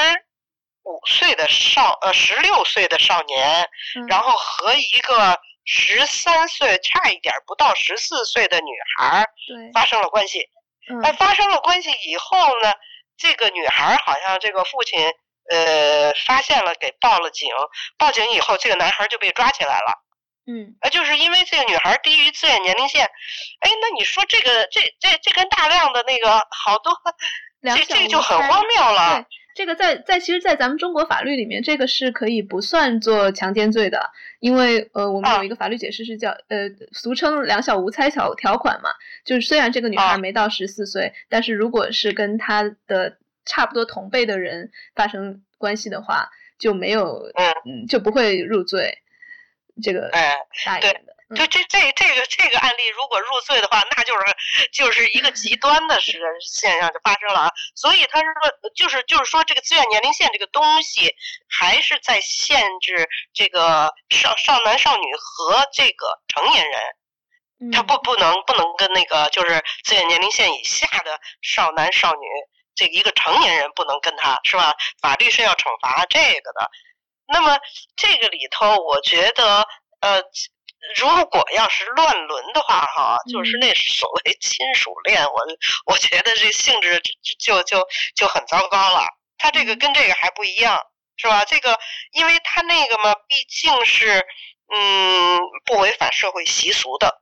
[0.83, 3.69] 五岁的少呃十六岁的少年，
[4.09, 9.27] 然后和一个十三岁差一点不到十四岁的女孩
[9.73, 10.49] 发生了关系。
[11.03, 12.71] 哎，发生了关系以后呢，
[13.17, 15.05] 这个女孩好像这个父亲
[15.49, 17.49] 呃发现了，给报了警。
[17.97, 19.93] 报警以后，这个男孩就被抓起来了。
[20.49, 23.03] 嗯，呃，就是因为这个女孩低于自愿年龄线，
[23.59, 26.97] 哎，那你说这个这这这跟大量的那个好多，
[27.75, 29.25] 这这就很荒谬了。
[29.57, 38.91] 这个在在其实，在咱们中国法律里面，这个是可以不算作强奸罪的，因为呃，我们有一个法律解释是叫呃，俗称“两小无猜”条条款嘛，
[39.25, 47.31] 就是虽然这个女孩没到十四岁，但是如果是跟她的差不多同辈的人发生关系的话，就没有
[47.65, 48.99] 嗯，就不会入罪。
[49.81, 50.35] 这个哎，
[50.67, 51.06] 大一点的。
[51.35, 54.25] 就这这这个这个案例，如果入罪的话，那就是
[54.71, 57.51] 就是一个极端的事现象就发生了啊。
[57.75, 61.13] 所以他是说，就是就是说，这个自愿年龄线这个东西，
[61.49, 72.25] 还是在限制这个少少男少女和这个成年人，他不不能不能跟那个就是自愿年龄线以下的少男少女，
[72.73, 74.73] 这一个成年人不能跟他是吧？
[75.01, 76.71] 法律是要惩罚这个的。
[77.27, 77.59] 那么
[77.97, 79.67] 这个里头，我觉得
[79.99, 80.23] 呃。
[80.97, 85.45] 如果要是乱伦的话，哈，就是那所谓亲属恋，我
[85.91, 87.01] 我觉得这性质
[87.39, 87.85] 就就
[88.15, 89.05] 就很糟糕了。
[89.37, 90.79] 他这个跟这个还不一样，
[91.17, 91.45] 是吧？
[91.45, 91.77] 这个
[92.13, 94.25] 因为他那个嘛，毕竟是
[94.73, 97.21] 嗯不违反社会习俗的，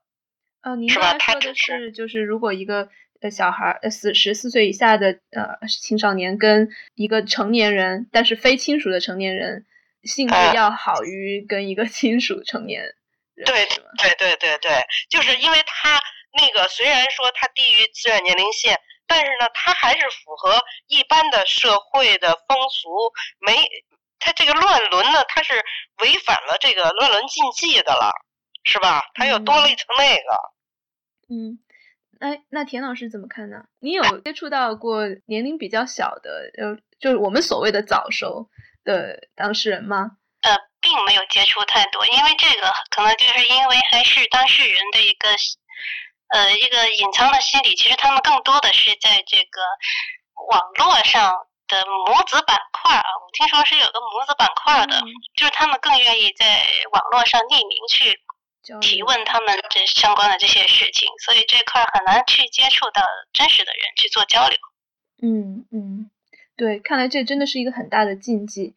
[0.62, 2.90] 呃，您刚才说的是就是如果一个
[3.22, 9.66] 呃小孩呃四十四岁以下的呃青少年跟一个成年人，但是非亲属的成年人，
[10.04, 12.96] 性质要好于跟一个 亲属成年。
[13.44, 13.66] 对
[13.98, 16.00] 对对对对，就是因为他
[16.32, 23.12] 那个虽然说他低于自愿年龄线，但是呢，他还是符合一般的社会的风俗。
[23.40, 23.58] 没，
[24.20, 25.54] 他这个乱伦呢，他是
[26.02, 28.12] 违反了这个乱伦禁忌的了，
[28.64, 29.04] 是吧？
[29.14, 30.40] 他又多了一层那个。
[31.28, 31.60] 嗯，
[32.20, 33.66] 哎，那田老师怎么看呢？
[33.80, 38.50] 你有接触到过年龄比较小的，呃，就是我们所谓的早熟
[38.84, 40.18] 的当事人吗？
[40.46, 45.30] 呃，并没有接触太多，因为这个可能就是因为还是当事人的一个
[46.30, 49.62] 呃一个隐藏的心理，其实他们更多的是在这个
[50.52, 51.34] 网络上
[51.68, 55.02] 的母子板块啊，我听说是有个母子板块的，
[55.36, 58.22] 就是他们更愿意在网络上匿名去
[58.82, 63.02] 提问他们这相关的这些事情，所以这块很难去接触到
[63.34, 64.60] 真实的人去做交流。
[65.24, 66.12] 嗯嗯，
[66.56, 68.76] 对，看来这真的是一个很大的禁忌。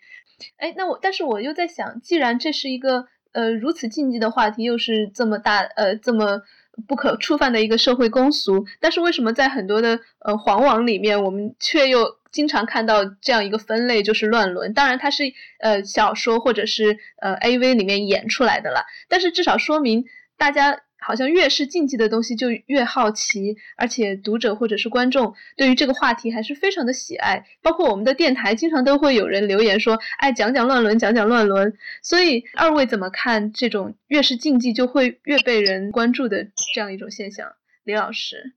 [0.56, 6.42] 哎，那我但是我又在想，既然这是一个呃如此禁忌的话题，又是这么大呃这么
[6.86, 14.72] 不可触犯的一个社会公俗，但是为什么在很多的呃黄网里面，我们却又经常看到这样一个分类，就是乱伦？
[14.74, 15.24] 当然它是
[15.60, 20.04] 呃小说或者是呃 AV 里面演出来的了，但是至少说明
[20.36, 20.82] 大家。
[21.00, 27.46] 好像越是禁忌的东西就越好奇，而且读者或者是观众对于这个话题还是非常的喜爱。
[27.62, 37.52] 包括我们的电台，经常都会有人留言说：“哎，讲讲乱伦，讲讲乱伦。”所以二位怎么看这种越是禁忌就会越被人关注的这样一种现象？
[37.84, 38.54] 李老师，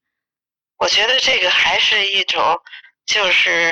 [0.77, 2.59] 我觉得这个还是一种
[3.05, 3.71] 就是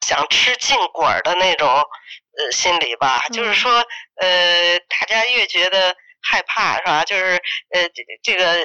[0.00, 3.20] 想吃禁果的那种呃心理吧。
[3.32, 3.70] 就是说，
[4.16, 5.94] 呃，大家越觉得。
[6.20, 7.04] 害怕是吧？
[7.04, 8.60] 就是呃，这这个呃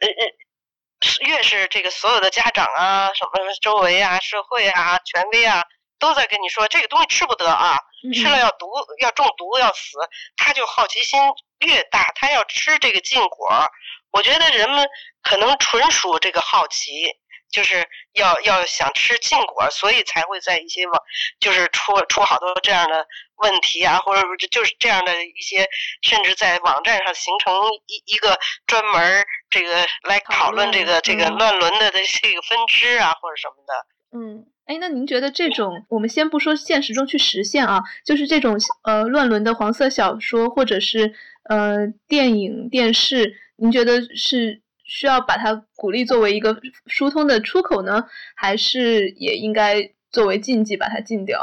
[0.00, 5.62] 呃，越是这个所有的家长啊，什么周围啊、社会啊、权威啊，
[5.98, 7.78] 都在跟你说这个东西吃不得啊，
[8.14, 8.66] 吃了要毒、
[9.00, 9.98] 要中毒、要死，
[10.36, 11.20] 他就好奇心
[11.66, 13.70] 越大，他要吃这个禁果。
[14.10, 14.88] 我觉得人们
[15.22, 17.06] 可能纯属这个好奇。
[17.50, 17.84] 就是
[18.14, 21.02] 要要想吃禁果，所以才会在一些网，
[21.38, 25.68] 就是出出好多这样的问题啊，或者就是这样的一些，
[26.02, 27.52] 甚至在网站上形成
[27.86, 33.86] 一一个专门这个来讨论这个这个乱伦的的这个分支啊，或者什么的。
[34.12, 41.14] 嗯，哎，那您觉得这种，我们先不说现实中去实现啊，就是这种呃乱伦的黄色小说或者是
[41.48, 44.62] 呃电影电视，您觉得是？
[44.90, 51.40] 需要把它鼓励作为一个疏通的出口呢，还是也应该作为禁忌把它禁掉？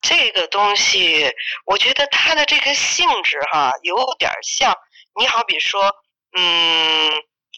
[0.00, 1.28] 这个东西，
[1.66, 4.78] 我觉得它的这个性质哈，有点像
[5.18, 5.92] 你好比说，
[6.36, 7.10] 嗯，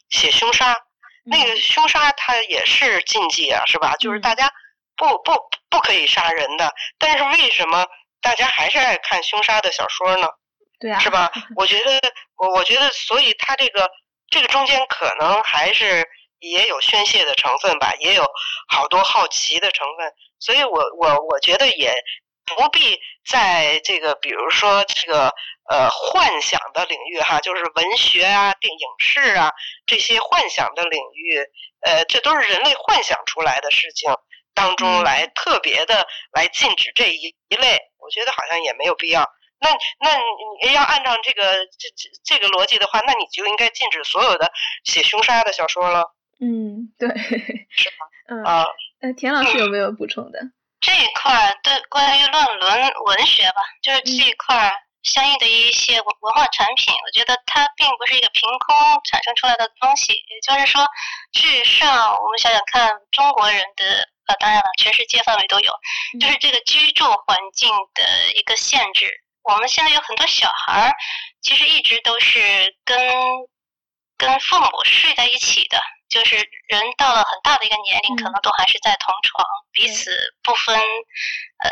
[0.08, 0.74] 写凶杀，
[1.24, 3.94] 那个凶杀它也是禁忌啊，是吧？
[3.96, 4.50] 就是大家
[4.96, 7.86] 不不不可以杀人的，但是为什么
[8.22, 10.26] 大家还是爱看凶杀的小说呢？
[10.82, 11.30] 对啊，是吧？
[11.56, 12.00] 我觉得，
[12.36, 13.88] 我我觉得，所以他这个
[14.28, 16.04] 这个中间可能还是
[16.40, 18.26] 也有宣泄的成分吧，也有
[18.68, 20.12] 好多好奇的成分。
[20.40, 21.94] 所以我我我觉得也
[22.44, 25.32] 不必在这个，比如说这个
[25.70, 29.52] 呃幻想的领域哈，就是文学啊、电影视啊
[29.86, 31.38] 这些幻想的领域，
[31.82, 34.12] 呃，这都是人类幻想出来的事情
[34.52, 39.22] 当中来特别的来禁止这一一类，我觉得好像也没有必要。
[39.62, 40.18] 那那
[40.66, 44.52] 你要按照这个这这这个逻辑的话，那你就应该禁止所有的
[44.84, 46.12] 写凶杀的小说了。
[46.40, 47.08] 嗯，对，
[47.70, 47.96] 是吧？
[48.28, 48.66] 嗯啊，
[49.00, 50.40] 呃，田老师有没有补充的？
[50.80, 54.72] 这一块儿对关于论文文学吧，就是这一块儿
[55.04, 60.12] 相应的一些文文化产品，我觉得它并不是一个凭空产生出来的东西。
[60.12, 60.84] 也就是说，
[61.30, 65.72] 至上我们想想看，中国人的啊，当然了，全世界范围都有，
[66.20, 69.21] 就是这个居住环境的一个限制。
[69.42, 70.92] 我们现在有很多小孩儿，
[71.40, 72.98] 其实一直都是跟
[74.16, 75.80] 跟父母睡在一起的。
[76.08, 76.36] 就是
[76.68, 80.10] 人到了很大的一个年龄，可能都还是在同床，彼此
[80.42, 81.70] 不分，呃，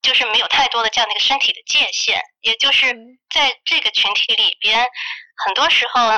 [0.00, 2.22] 就是没有太多的这样的一个身体的界限。
[2.40, 2.94] 也就是
[3.28, 4.86] 在这个群体里边，
[5.44, 6.08] 很多时候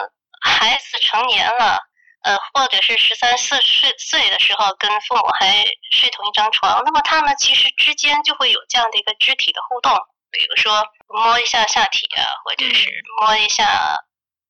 [0.42, 1.78] 孩子成年了，
[2.24, 9.96] 呃，或者是十三四岁岁的时候，跟父母还睡同一张床，那么他们其实之间就会有这样的一个肢体的互动，
[10.32, 13.96] 比如说摸一下下体啊，或者是摸一下。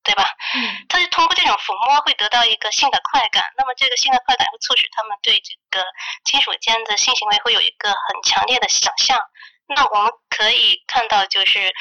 [0.05, 0.27] 对吧？
[0.53, 5.81] 嗯，他就通过这种抚摸会得到一个性的快感，那么这个性的快感会促使他们对这个
[6.25, 9.17] 亲属间的性行为会有一个很强烈的想象。
[9.65, 11.73] 那我们可以看到，就是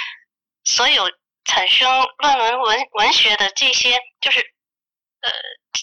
[0.63, 1.11] 所有
[1.45, 4.39] 产生论文文文学的这些，就是
[5.23, 5.33] 呃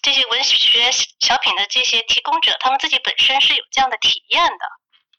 [0.01, 4.65] 这些文学小品的这些提供者，他们自己本身是有这样的体验的，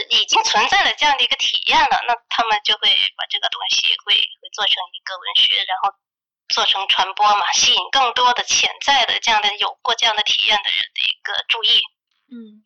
[0.09, 5.93] 已经存在了这样的一个体验了，那他们就会把这个东西会会做成一个文学，然后。
[6.53, 11.79] 做成传播嘛，吸引更多的潜在的这样的有过这样的体验的人的一个注意。
[12.29, 12.65] 嗯，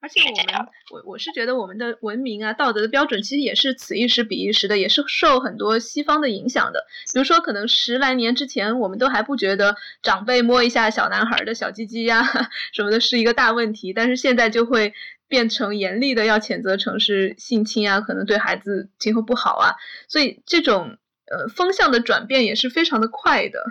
[0.00, 6.86] 而且我们，我我是觉得我们的文明啊，道德的标准其实也是此一时彼一时的，也是受很多西方的影响的。
[7.12, 12.22] 比如说，可能十来年之前，我们都还不觉得长辈摸一下小男孩的小鸡鸡呀
[12.72, 14.94] 什么的是一个大问题，但是现在就会
[15.28, 19.74] 变成严厉的要谴责成是性侵啊，可能对孩子今后不好啊。
[20.08, 20.98] 所以这种。
[21.26, 23.64] 呃，风向的转变也是非常的快的，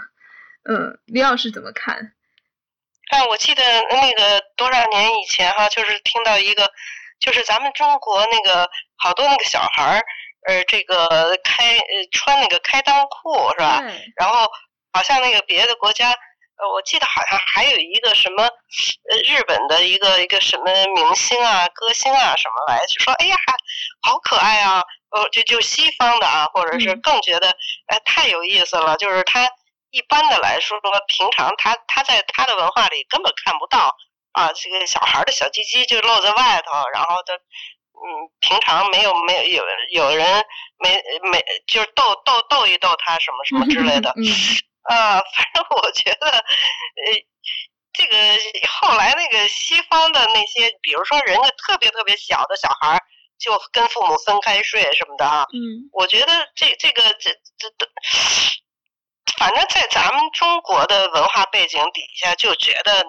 [0.63, 2.13] 嗯，李老师怎么看？
[3.11, 6.71] 啊，我记得那个多少年以前哈，就是听到一个，
[7.19, 10.01] 就是咱们中国那个好多那个小孩儿，
[10.47, 13.83] 呃，这个开呃穿那个开裆裤是吧？
[14.15, 14.49] 然后
[14.91, 16.11] 好像那个别的国家，
[16.57, 23.35] 呃，我记得好像还有一个什么，呃，日本的一个一个什么明星啊、歌星啊什么来，就说哎呀，
[24.01, 24.83] 好可爱啊。
[25.13, 27.47] 呃，就就西方的啊，或者是更觉得，
[27.85, 28.97] 哎，太有意思了。
[28.97, 29.47] 就是他
[29.91, 30.75] 一般的来说，
[31.07, 33.95] 平常他他在他的文化里根本看不到
[34.31, 40.43] 啊，这个小孩的小鸡鸡就露在外头，然后他，嗯，平常没有没有有有人
[40.79, 40.99] 没
[41.31, 44.11] 没就是逗逗逗一逗他什么什么之类的，
[44.89, 46.43] 啊，反正我觉得，呃，
[47.93, 48.17] 这个
[48.67, 52.99] 后来那个西方的那些，比如说人家特别特别小的小孩儿。
[53.39, 57.85] 就跟父母分开睡什么的啊，嗯，我觉得这这个这这都，
[59.35, 63.05] 反正在咱们中国的文化背景底下，就觉得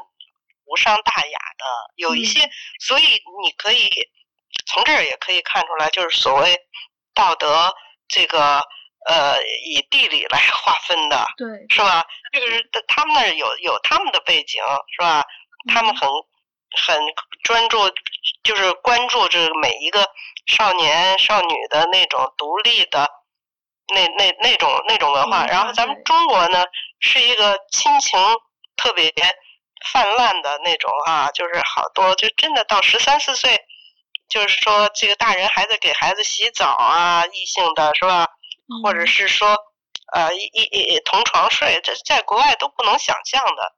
[0.64, 1.64] 无伤大雅的，
[1.94, 2.50] 有一些，
[2.80, 3.04] 所以
[3.44, 3.88] 你可以
[4.66, 6.58] 从这儿也可以看出来，就是所谓
[7.14, 7.72] 道德
[8.08, 8.60] 这个
[9.06, 12.04] 呃以地理来 划分的，对，是吧？
[12.32, 14.62] 就是他们那儿有有他们的背景，
[14.96, 15.24] 是吧？
[15.72, 16.08] 他们很。
[16.76, 16.98] 很
[17.44, 17.78] 专注，
[18.42, 20.10] 就是关注这每一个
[20.48, 23.08] 少年少女的那种独立的
[23.94, 25.46] 那那那种那种文化。
[25.46, 26.64] 然后咱们中国呢，
[26.98, 28.18] 是一个亲情
[28.76, 29.08] 特别
[29.92, 33.56] 泛滥的那种啊，就是好多就真的到十三四岁，
[34.28, 38.26] 就是说这个大人还在给孩子洗澡啊，异性的是吧？
[38.82, 39.56] 或者是说
[40.12, 43.72] 呃一一同床睡，这在国外都不能想象的。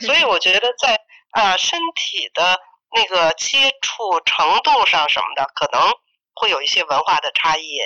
[0.00, 1.00] 所以我觉得在。
[1.32, 2.58] 啊，身体的
[2.94, 5.92] 那个接触程度上什么的，可能
[6.32, 7.78] 会有一些文化的差异。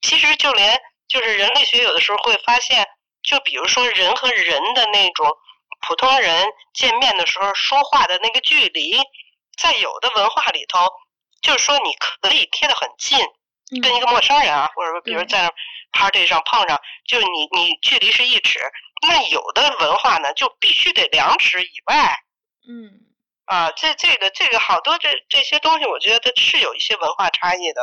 [0.00, 2.86] 其实就连就是人类学有的时候会发现，
[3.22, 5.36] 就比如说人和人的那种
[5.86, 8.96] 普通人见面的时候说话的那个距离，
[9.58, 10.88] 在有的文化里头，
[11.42, 11.92] 就是说你
[12.22, 13.18] 可以贴得很近，
[13.82, 15.52] 跟一个陌生人啊，或者说比如在
[15.94, 18.58] party 上碰上，就是你你距离是一尺，
[19.08, 22.14] 那有的文化呢就必须得两尺以外。
[22.68, 22.90] 嗯，
[23.46, 27.80] 啊，这这个这个好多这这些东西，我觉得是有一些文化差异的。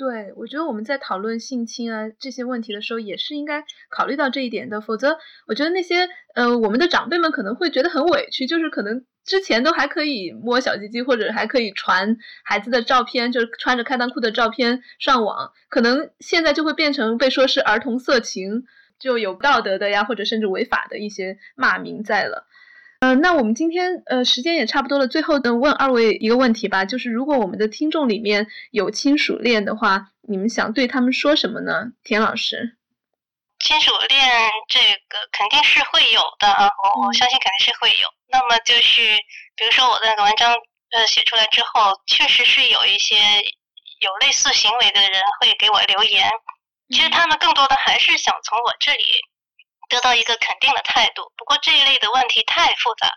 [0.00, 4.80] 对，我觉得我们在讨论性侵啊这些问题的时候，也是应该考虑到这一点的。
[4.80, 18.64] 否则，我觉得那些呃我们的长辈们可能会觉得很委屈，就是可能之前都还可以摸小鸡鸡，或者还可以传孩子的照片，就是穿着开裆裤的照片上网，可能现在就会变成被说是儿童色情，
[18.98, 22.46] 就有道德的呀，或者甚至违法的一些骂名在了。
[23.00, 31.92] 嗯，那我们今天呃时间也差不多了，最后呢问二位一个问题吧，就是如果我们的听众里面有亲属恋的话，你们想对他们说什么呢？
[32.04, 32.76] 田老师，
[33.58, 34.28] 亲属恋
[34.68, 34.78] 这
[35.08, 38.06] 个肯定是会有的啊，我我相信肯定是会有。
[38.28, 39.16] 那么就是
[39.56, 40.52] 比如说我的那个文章
[40.92, 46.28] 呃写出来之后，确实是有一些有类似行为的人会给我留言。
[46.90, 49.04] 其实他们更多的还是想从我这里
[49.90, 51.30] 得到一个肯定的态度。
[51.36, 53.12] 不过这一类的问题太复杂，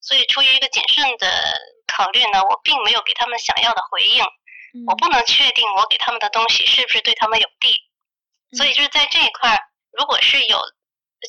[0.00, 1.54] 所以出于一个谨慎的
[1.86, 4.24] 考虑呢，我并没有给他们想要的回应。
[4.88, 7.76] 我不能确定我给他们的东西是不是对他们有利。
[8.56, 9.56] 所以就是在这一块，
[9.92, 10.60] 如果是有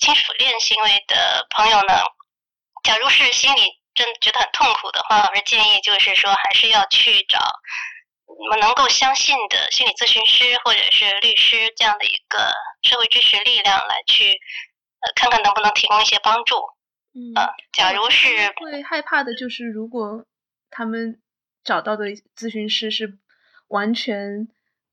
[0.02, 2.02] 亲属恋行为的朋友呢，
[2.84, 3.62] 假如是心里
[3.94, 7.40] 真觉得很痛苦的话，我是建议就是说还是要去找。
[8.26, 14.34] 我们能够相信的心理咨询师或者是律师这样的一个社会支持力量来去，
[15.06, 16.56] 呃，看看能不能提供一些帮助。
[17.14, 17.32] 嗯，
[17.72, 18.28] 假如是
[18.58, 20.26] 会害怕的，就是如果
[20.72, 21.22] 他们
[21.64, 23.18] 找到的咨询师是
[23.68, 24.48] 完全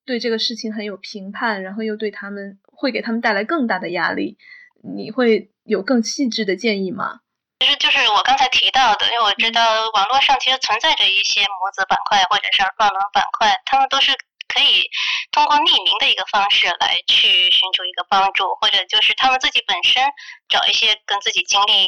[0.04, 4.36] 对这个事情很有评判，然后又对他们会给他们带来更大的压力，
[4.84, 7.20] 你会有更细致的建议吗？
[7.60, 14.12] 其实就是我刚才提到的，因为我知道网络上其实存在着一些模子板块或者是乱伦板块，他们都是
[14.52, 14.88] 可以
[15.30, 20.02] 通过匿名的一个方式来去寻求一个帮助，或者就是他们自己本身
[20.48, 21.86] 找一些跟自己经历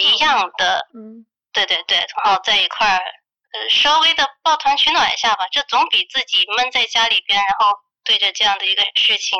[0.00, 9.38] 一样的，嗯，对对对，然后在一块儿，呃，稍微的抱团取暖一下吧，这总比自己闷在家里边，然后对着这样的一个事情。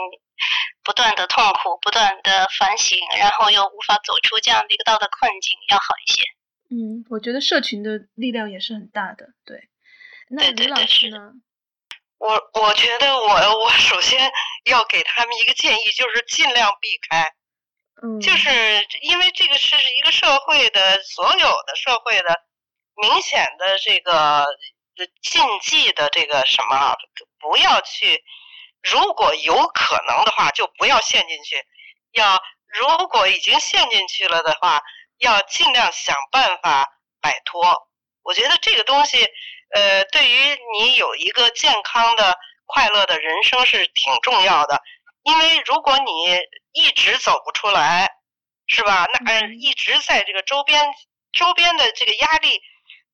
[0.82, 6.22] 不断的痛苦，不断的反省，然后又无法走出这样的一个道德困境，要好一些。
[6.70, 9.28] 嗯，我觉得社群的力量也是很大的。
[9.46, 9.68] 对，
[10.28, 11.32] 那李老师呢？
[12.18, 14.32] 我我觉得我我首先
[14.64, 17.32] 要给他们一个建议，就是尽量避开。
[18.02, 18.50] 嗯，就是
[19.02, 22.42] 因为这个是一个社会的所有的社会的
[22.96, 24.46] 明显的这个
[25.22, 26.96] 禁忌的这个什么，
[27.38, 28.24] 不要去。
[28.82, 31.56] 如果有可能的话，就不要陷进去。
[32.12, 34.82] 要如果已经陷进去了的话，
[35.18, 37.88] 要尽量想办法摆脱。
[38.22, 39.26] 我觉得这个东西，
[39.74, 44.80] 呃，对于你有一个健康的、快乐的人生是挺重要的。
[45.22, 46.38] 因为如果你
[46.72, 48.08] 一直走不出来，
[48.66, 49.06] 是吧？
[49.24, 50.84] 那一直在这个周边
[51.32, 52.60] 周边的这个压力。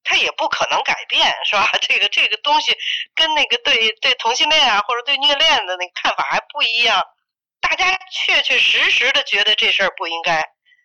[0.03, 1.71] 他也不可能改变，是吧？
[1.83, 2.75] 这个这个东西
[3.15, 7.05] 跟那个对对同性恋啊，或者对虐恋的那个看法还不一样。
[7.61, 10.43] 大家确确实实的觉得这事儿不应该，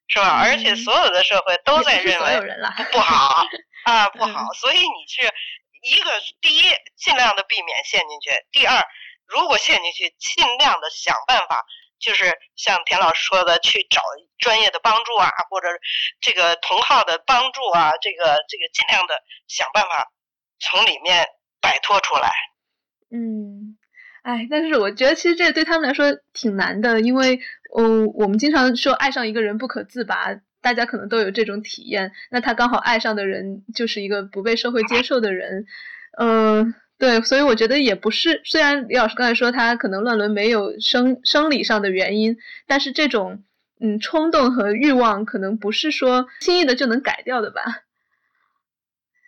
[0.09, 0.41] 是吧？
[0.43, 2.41] 而且所有的社会都在认为
[2.91, 3.45] 不好
[3.87, 4.51] 啊，不好。
[4.53, 5.33] 所以你是
[5.85, 6.09] 一个
[6.41, 6.61] 第一，
[6.97, 8.83] 尽量的避免陷进去；第二，
[9.27, 11.63] 如果陷进去，尽量的想办法。
[11.97, 14.01] 就是像田老师说的，去找
[14.37, 15.67] 专业的帮助啊，或者
[16.19, 19.15] 这个同号的帮助啊，这个这个尽量的
[19.47, 20.11] 想办法
[20.59, 21.25] 从里面
[21.61, 22.29] 摆脱出来。
[23.09, 23.77] 嗯，
[24.23, 27.39] 哎，但是我觉得其实这对他们来说挺难的，因为
[27.77, 30.27] 嗯，我们经常说爱上一个人不可自拔，
[30.65, 32.11] 大家可能都有这种体验。
[32.31, 35.67] 那他刚好爱上的人就是一个不被社会接受的人，
[36.17, 36.73] 嗯。
[36.97, 38.41] 对，所以我觉得也不是。
[38.45, 42.37] 虽然李老师刚才说他可能乱伦没有生生理上的原因，
[42.67, 43.43] 但是这种
[43.81, 47.65] 嗯冲动和欲望可能不是说轻易的就能改掉的吧。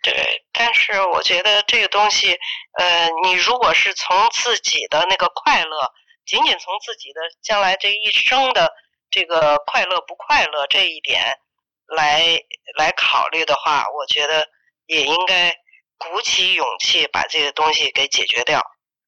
[0.02, 0.14] 对，
[0.50, 2.32] 但是我觉得这个东西，
[2.78, 5.92] 呃，你如果是从自己的那个快乐，
[6.24, 8.72] 仅仅从自己的将来这一生的
[9.10, 11.38] 这个快乐不快乐这一点
[11.86, 12.40] 来
[12.76, 14.48] 来考虑的话，我觉得
[14.86, 15.54] 也应该。
[16.00, 18.62] 鼓起勇气把这个东西给解决掉，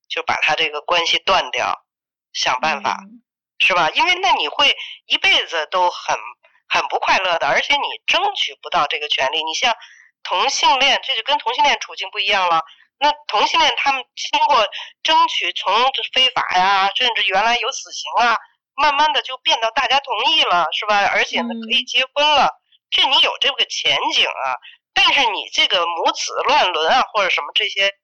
[0.08, 1.72] 就把他这个关系断掉，
[2.32, 2.98] 想办法，
[3.60, 3.88] 是吧？
[3.90, 4.76] 因为那你会
[5.06, 6.18] 一辈子都很
[6.68, 9.40] 很不快乐的，而且你争取不到这个权利。
[9.44, 9.72] 你像
[10.24, 12.60] 同性恋，这就跟同性恋处境不一样了。
[12.98, 14.66] 那同性恋他们经过
[15.04, 15.72] 争取从
[16.12, 18.36] 非法呀，甚至原来有死刑啊，
[18.80, 21.06] 慢慢的就变到大家同意了，是吧？
[21.06, 22.48] 而且呢可以结婚了，
[22.90, 24.56] 这你有这个前景啊。
[24.92, 27.94] 但是你这个母子乱伦啊，或者什么这些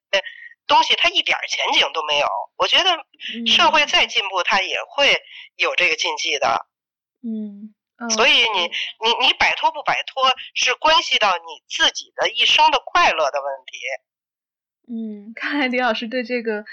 [0.66, 2.28] 东西，它一点前景都没有。
[2.56, 2.90] 我觉得
[3.46, 5.20] 社会再进步，它也会
[5.56, 6.66] 有这个禁忌的。
[7.22, 7.74] 嗯，
[8.10, 8.70] 所以你
[9.02, 13.78] 你你摆脱不摆脱，是关系到你自己的一生的快乐的问题。
[14.88, 16.64] 嗯，看来李老师对这个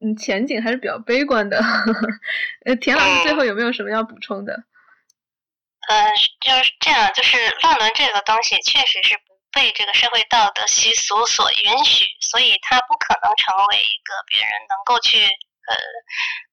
[0.00, 1.58] 嗯前景还是比较悲观的。
[2.64, 4.64] 呃，田老师最后有没有什么要补充的？
[5.88, 9.36] 呃，就是这样，就是乱伦这个东西，确实是不。
[9.52, 15.74] 被这个社会道德习俗所允许，所以它不可能成为一个别人能够去呃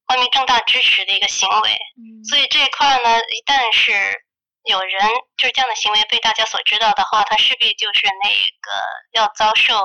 [0.06, 1.78] 光明正大支持的一个行为。
[2.26, 3.92] 所以这一块呢，一旦是
[4.62, 4.96] 有人
[5.36, 8.72] 就是这样的行为被大家所知道的话，他势必就是那个
[9.12, 9.76] 要遭受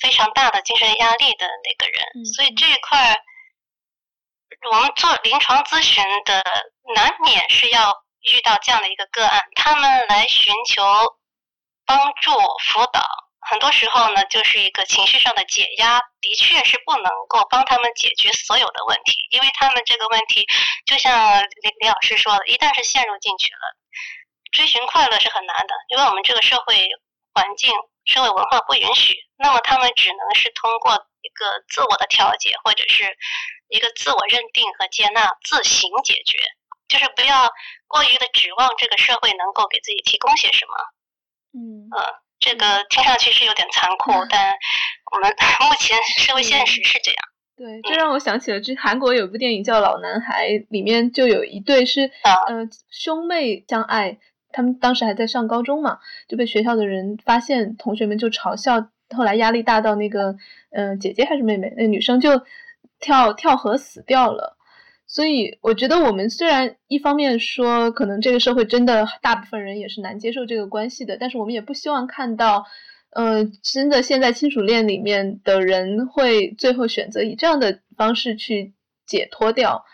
[0.00, 2.24] 非常大的精神压力的那个人。
[2.24, 3.16] 所以这一块，
[4.70, 6.42] 我们做临床咨询的
[6.94, 10.82] 难免是要遇到这样的一个个案，他们来寻求。
[11.88, 13.00] 帮助辅导，
[13.48, 20.44] 很多时候呢，就是一个情绪上的解压，的确是不能够帮他们解决所有的问题，因为他们这个问题，
[20.84, 23.76] 就像李李老师说的，一旦是陷入进去了，
[24.50, 26.88] 追寻快乐是很难的，因为我们这个社会
[27.32, 27.72] 环境、
[28.04, 33.04] 社会文化不允许，那么他们只能是通过一个自我的调节，或者是
[33.68, 36.38] 一个自我认定和接纳，自行解决，
[36.88, 37.50] 就是不要
[37.86, 40.74] 过于的指望这个社会能够给自己提供些什么。
[41.52, 44.54] 嗯呃，这个听上去是有点残酷，但
[45.12, 45.30] 我们
[45.60, 47.18] 目前社会现实是这样。
[47.56, 54.18] 对，这让我想起了这韩国有部电影叫《老男孩》，里面就有一对是啊呃兄妹相爱，
[54.52, 60.36] 他们当时还在上高中嘛，就被学校的人发现，同学们就嘲笑，后来压力大到那个
[60.70, 62.42] 呃姐姐还是妹妹，那女生就
[62.98, 64.56] 跳跳河死掉了。
[65.06, 72.64] 所以我觉得我们虽然一方面说可能这个社会真的大部分人也是难接受这个关系的，但是我们也不希望看到。
[73.10, 78.74] 呃，真的，现在亲属恋里面的人会最后选择以这样的方式去
[79.06, 79.86] 解脱掉。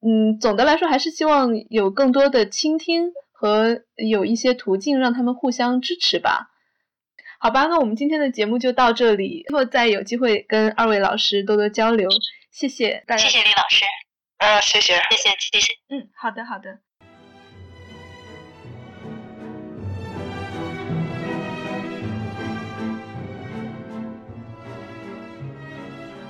[0.00, 6.50] 嗯，总的来说还是希望有更多的倾听和有一些途径让他们互相支持吧。
[7.40, 12.08] 好吧，那我们今天的节目就到这里，以后再有机会跟二位老师多多交流。
[12.50, 13.84] 谢谢大家，谢谢李老师，
[14.38, 14.94] 啊，谢谢。
[14.94, 15.72] 谢谢谢谢。
[15.88, 16.80] 嗯，好的好的。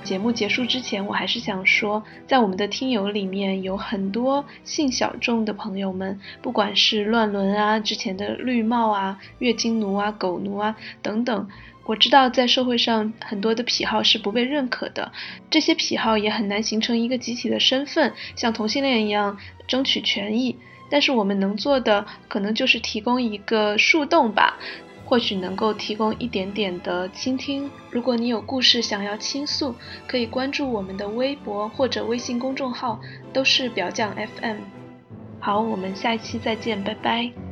[0.09, 11.47] 节目结束之前，我还是想说，在我们的听友里面有很多性小众的朋友们，不管是乱伦啊、之前的绿帽啊、月经奴啊、狗奴啊等等，
[11.85, 15.11] 我知道在社会上很多的癖好是不被认可的，
[15.51, 19.37] 这些癖好也很难形成一个集体的身份，像同性恋一样
[19.67, 20.57] 争取权益。
[20.91, 24.57] 但是我们能做的，可能就是提供一个树洞吧。
[25.09, 27.67] 或许能够提供一点点的倾听。
[27.89, 29.73] 如果你有故事想要倾诉，
[30.07, 32.99] 可以关注我们的微博或者微信公众号，
[33.33, 34.57] 都是表匠 FM。
[35.39, 37.48] 好，我们下一期再见，拜拜。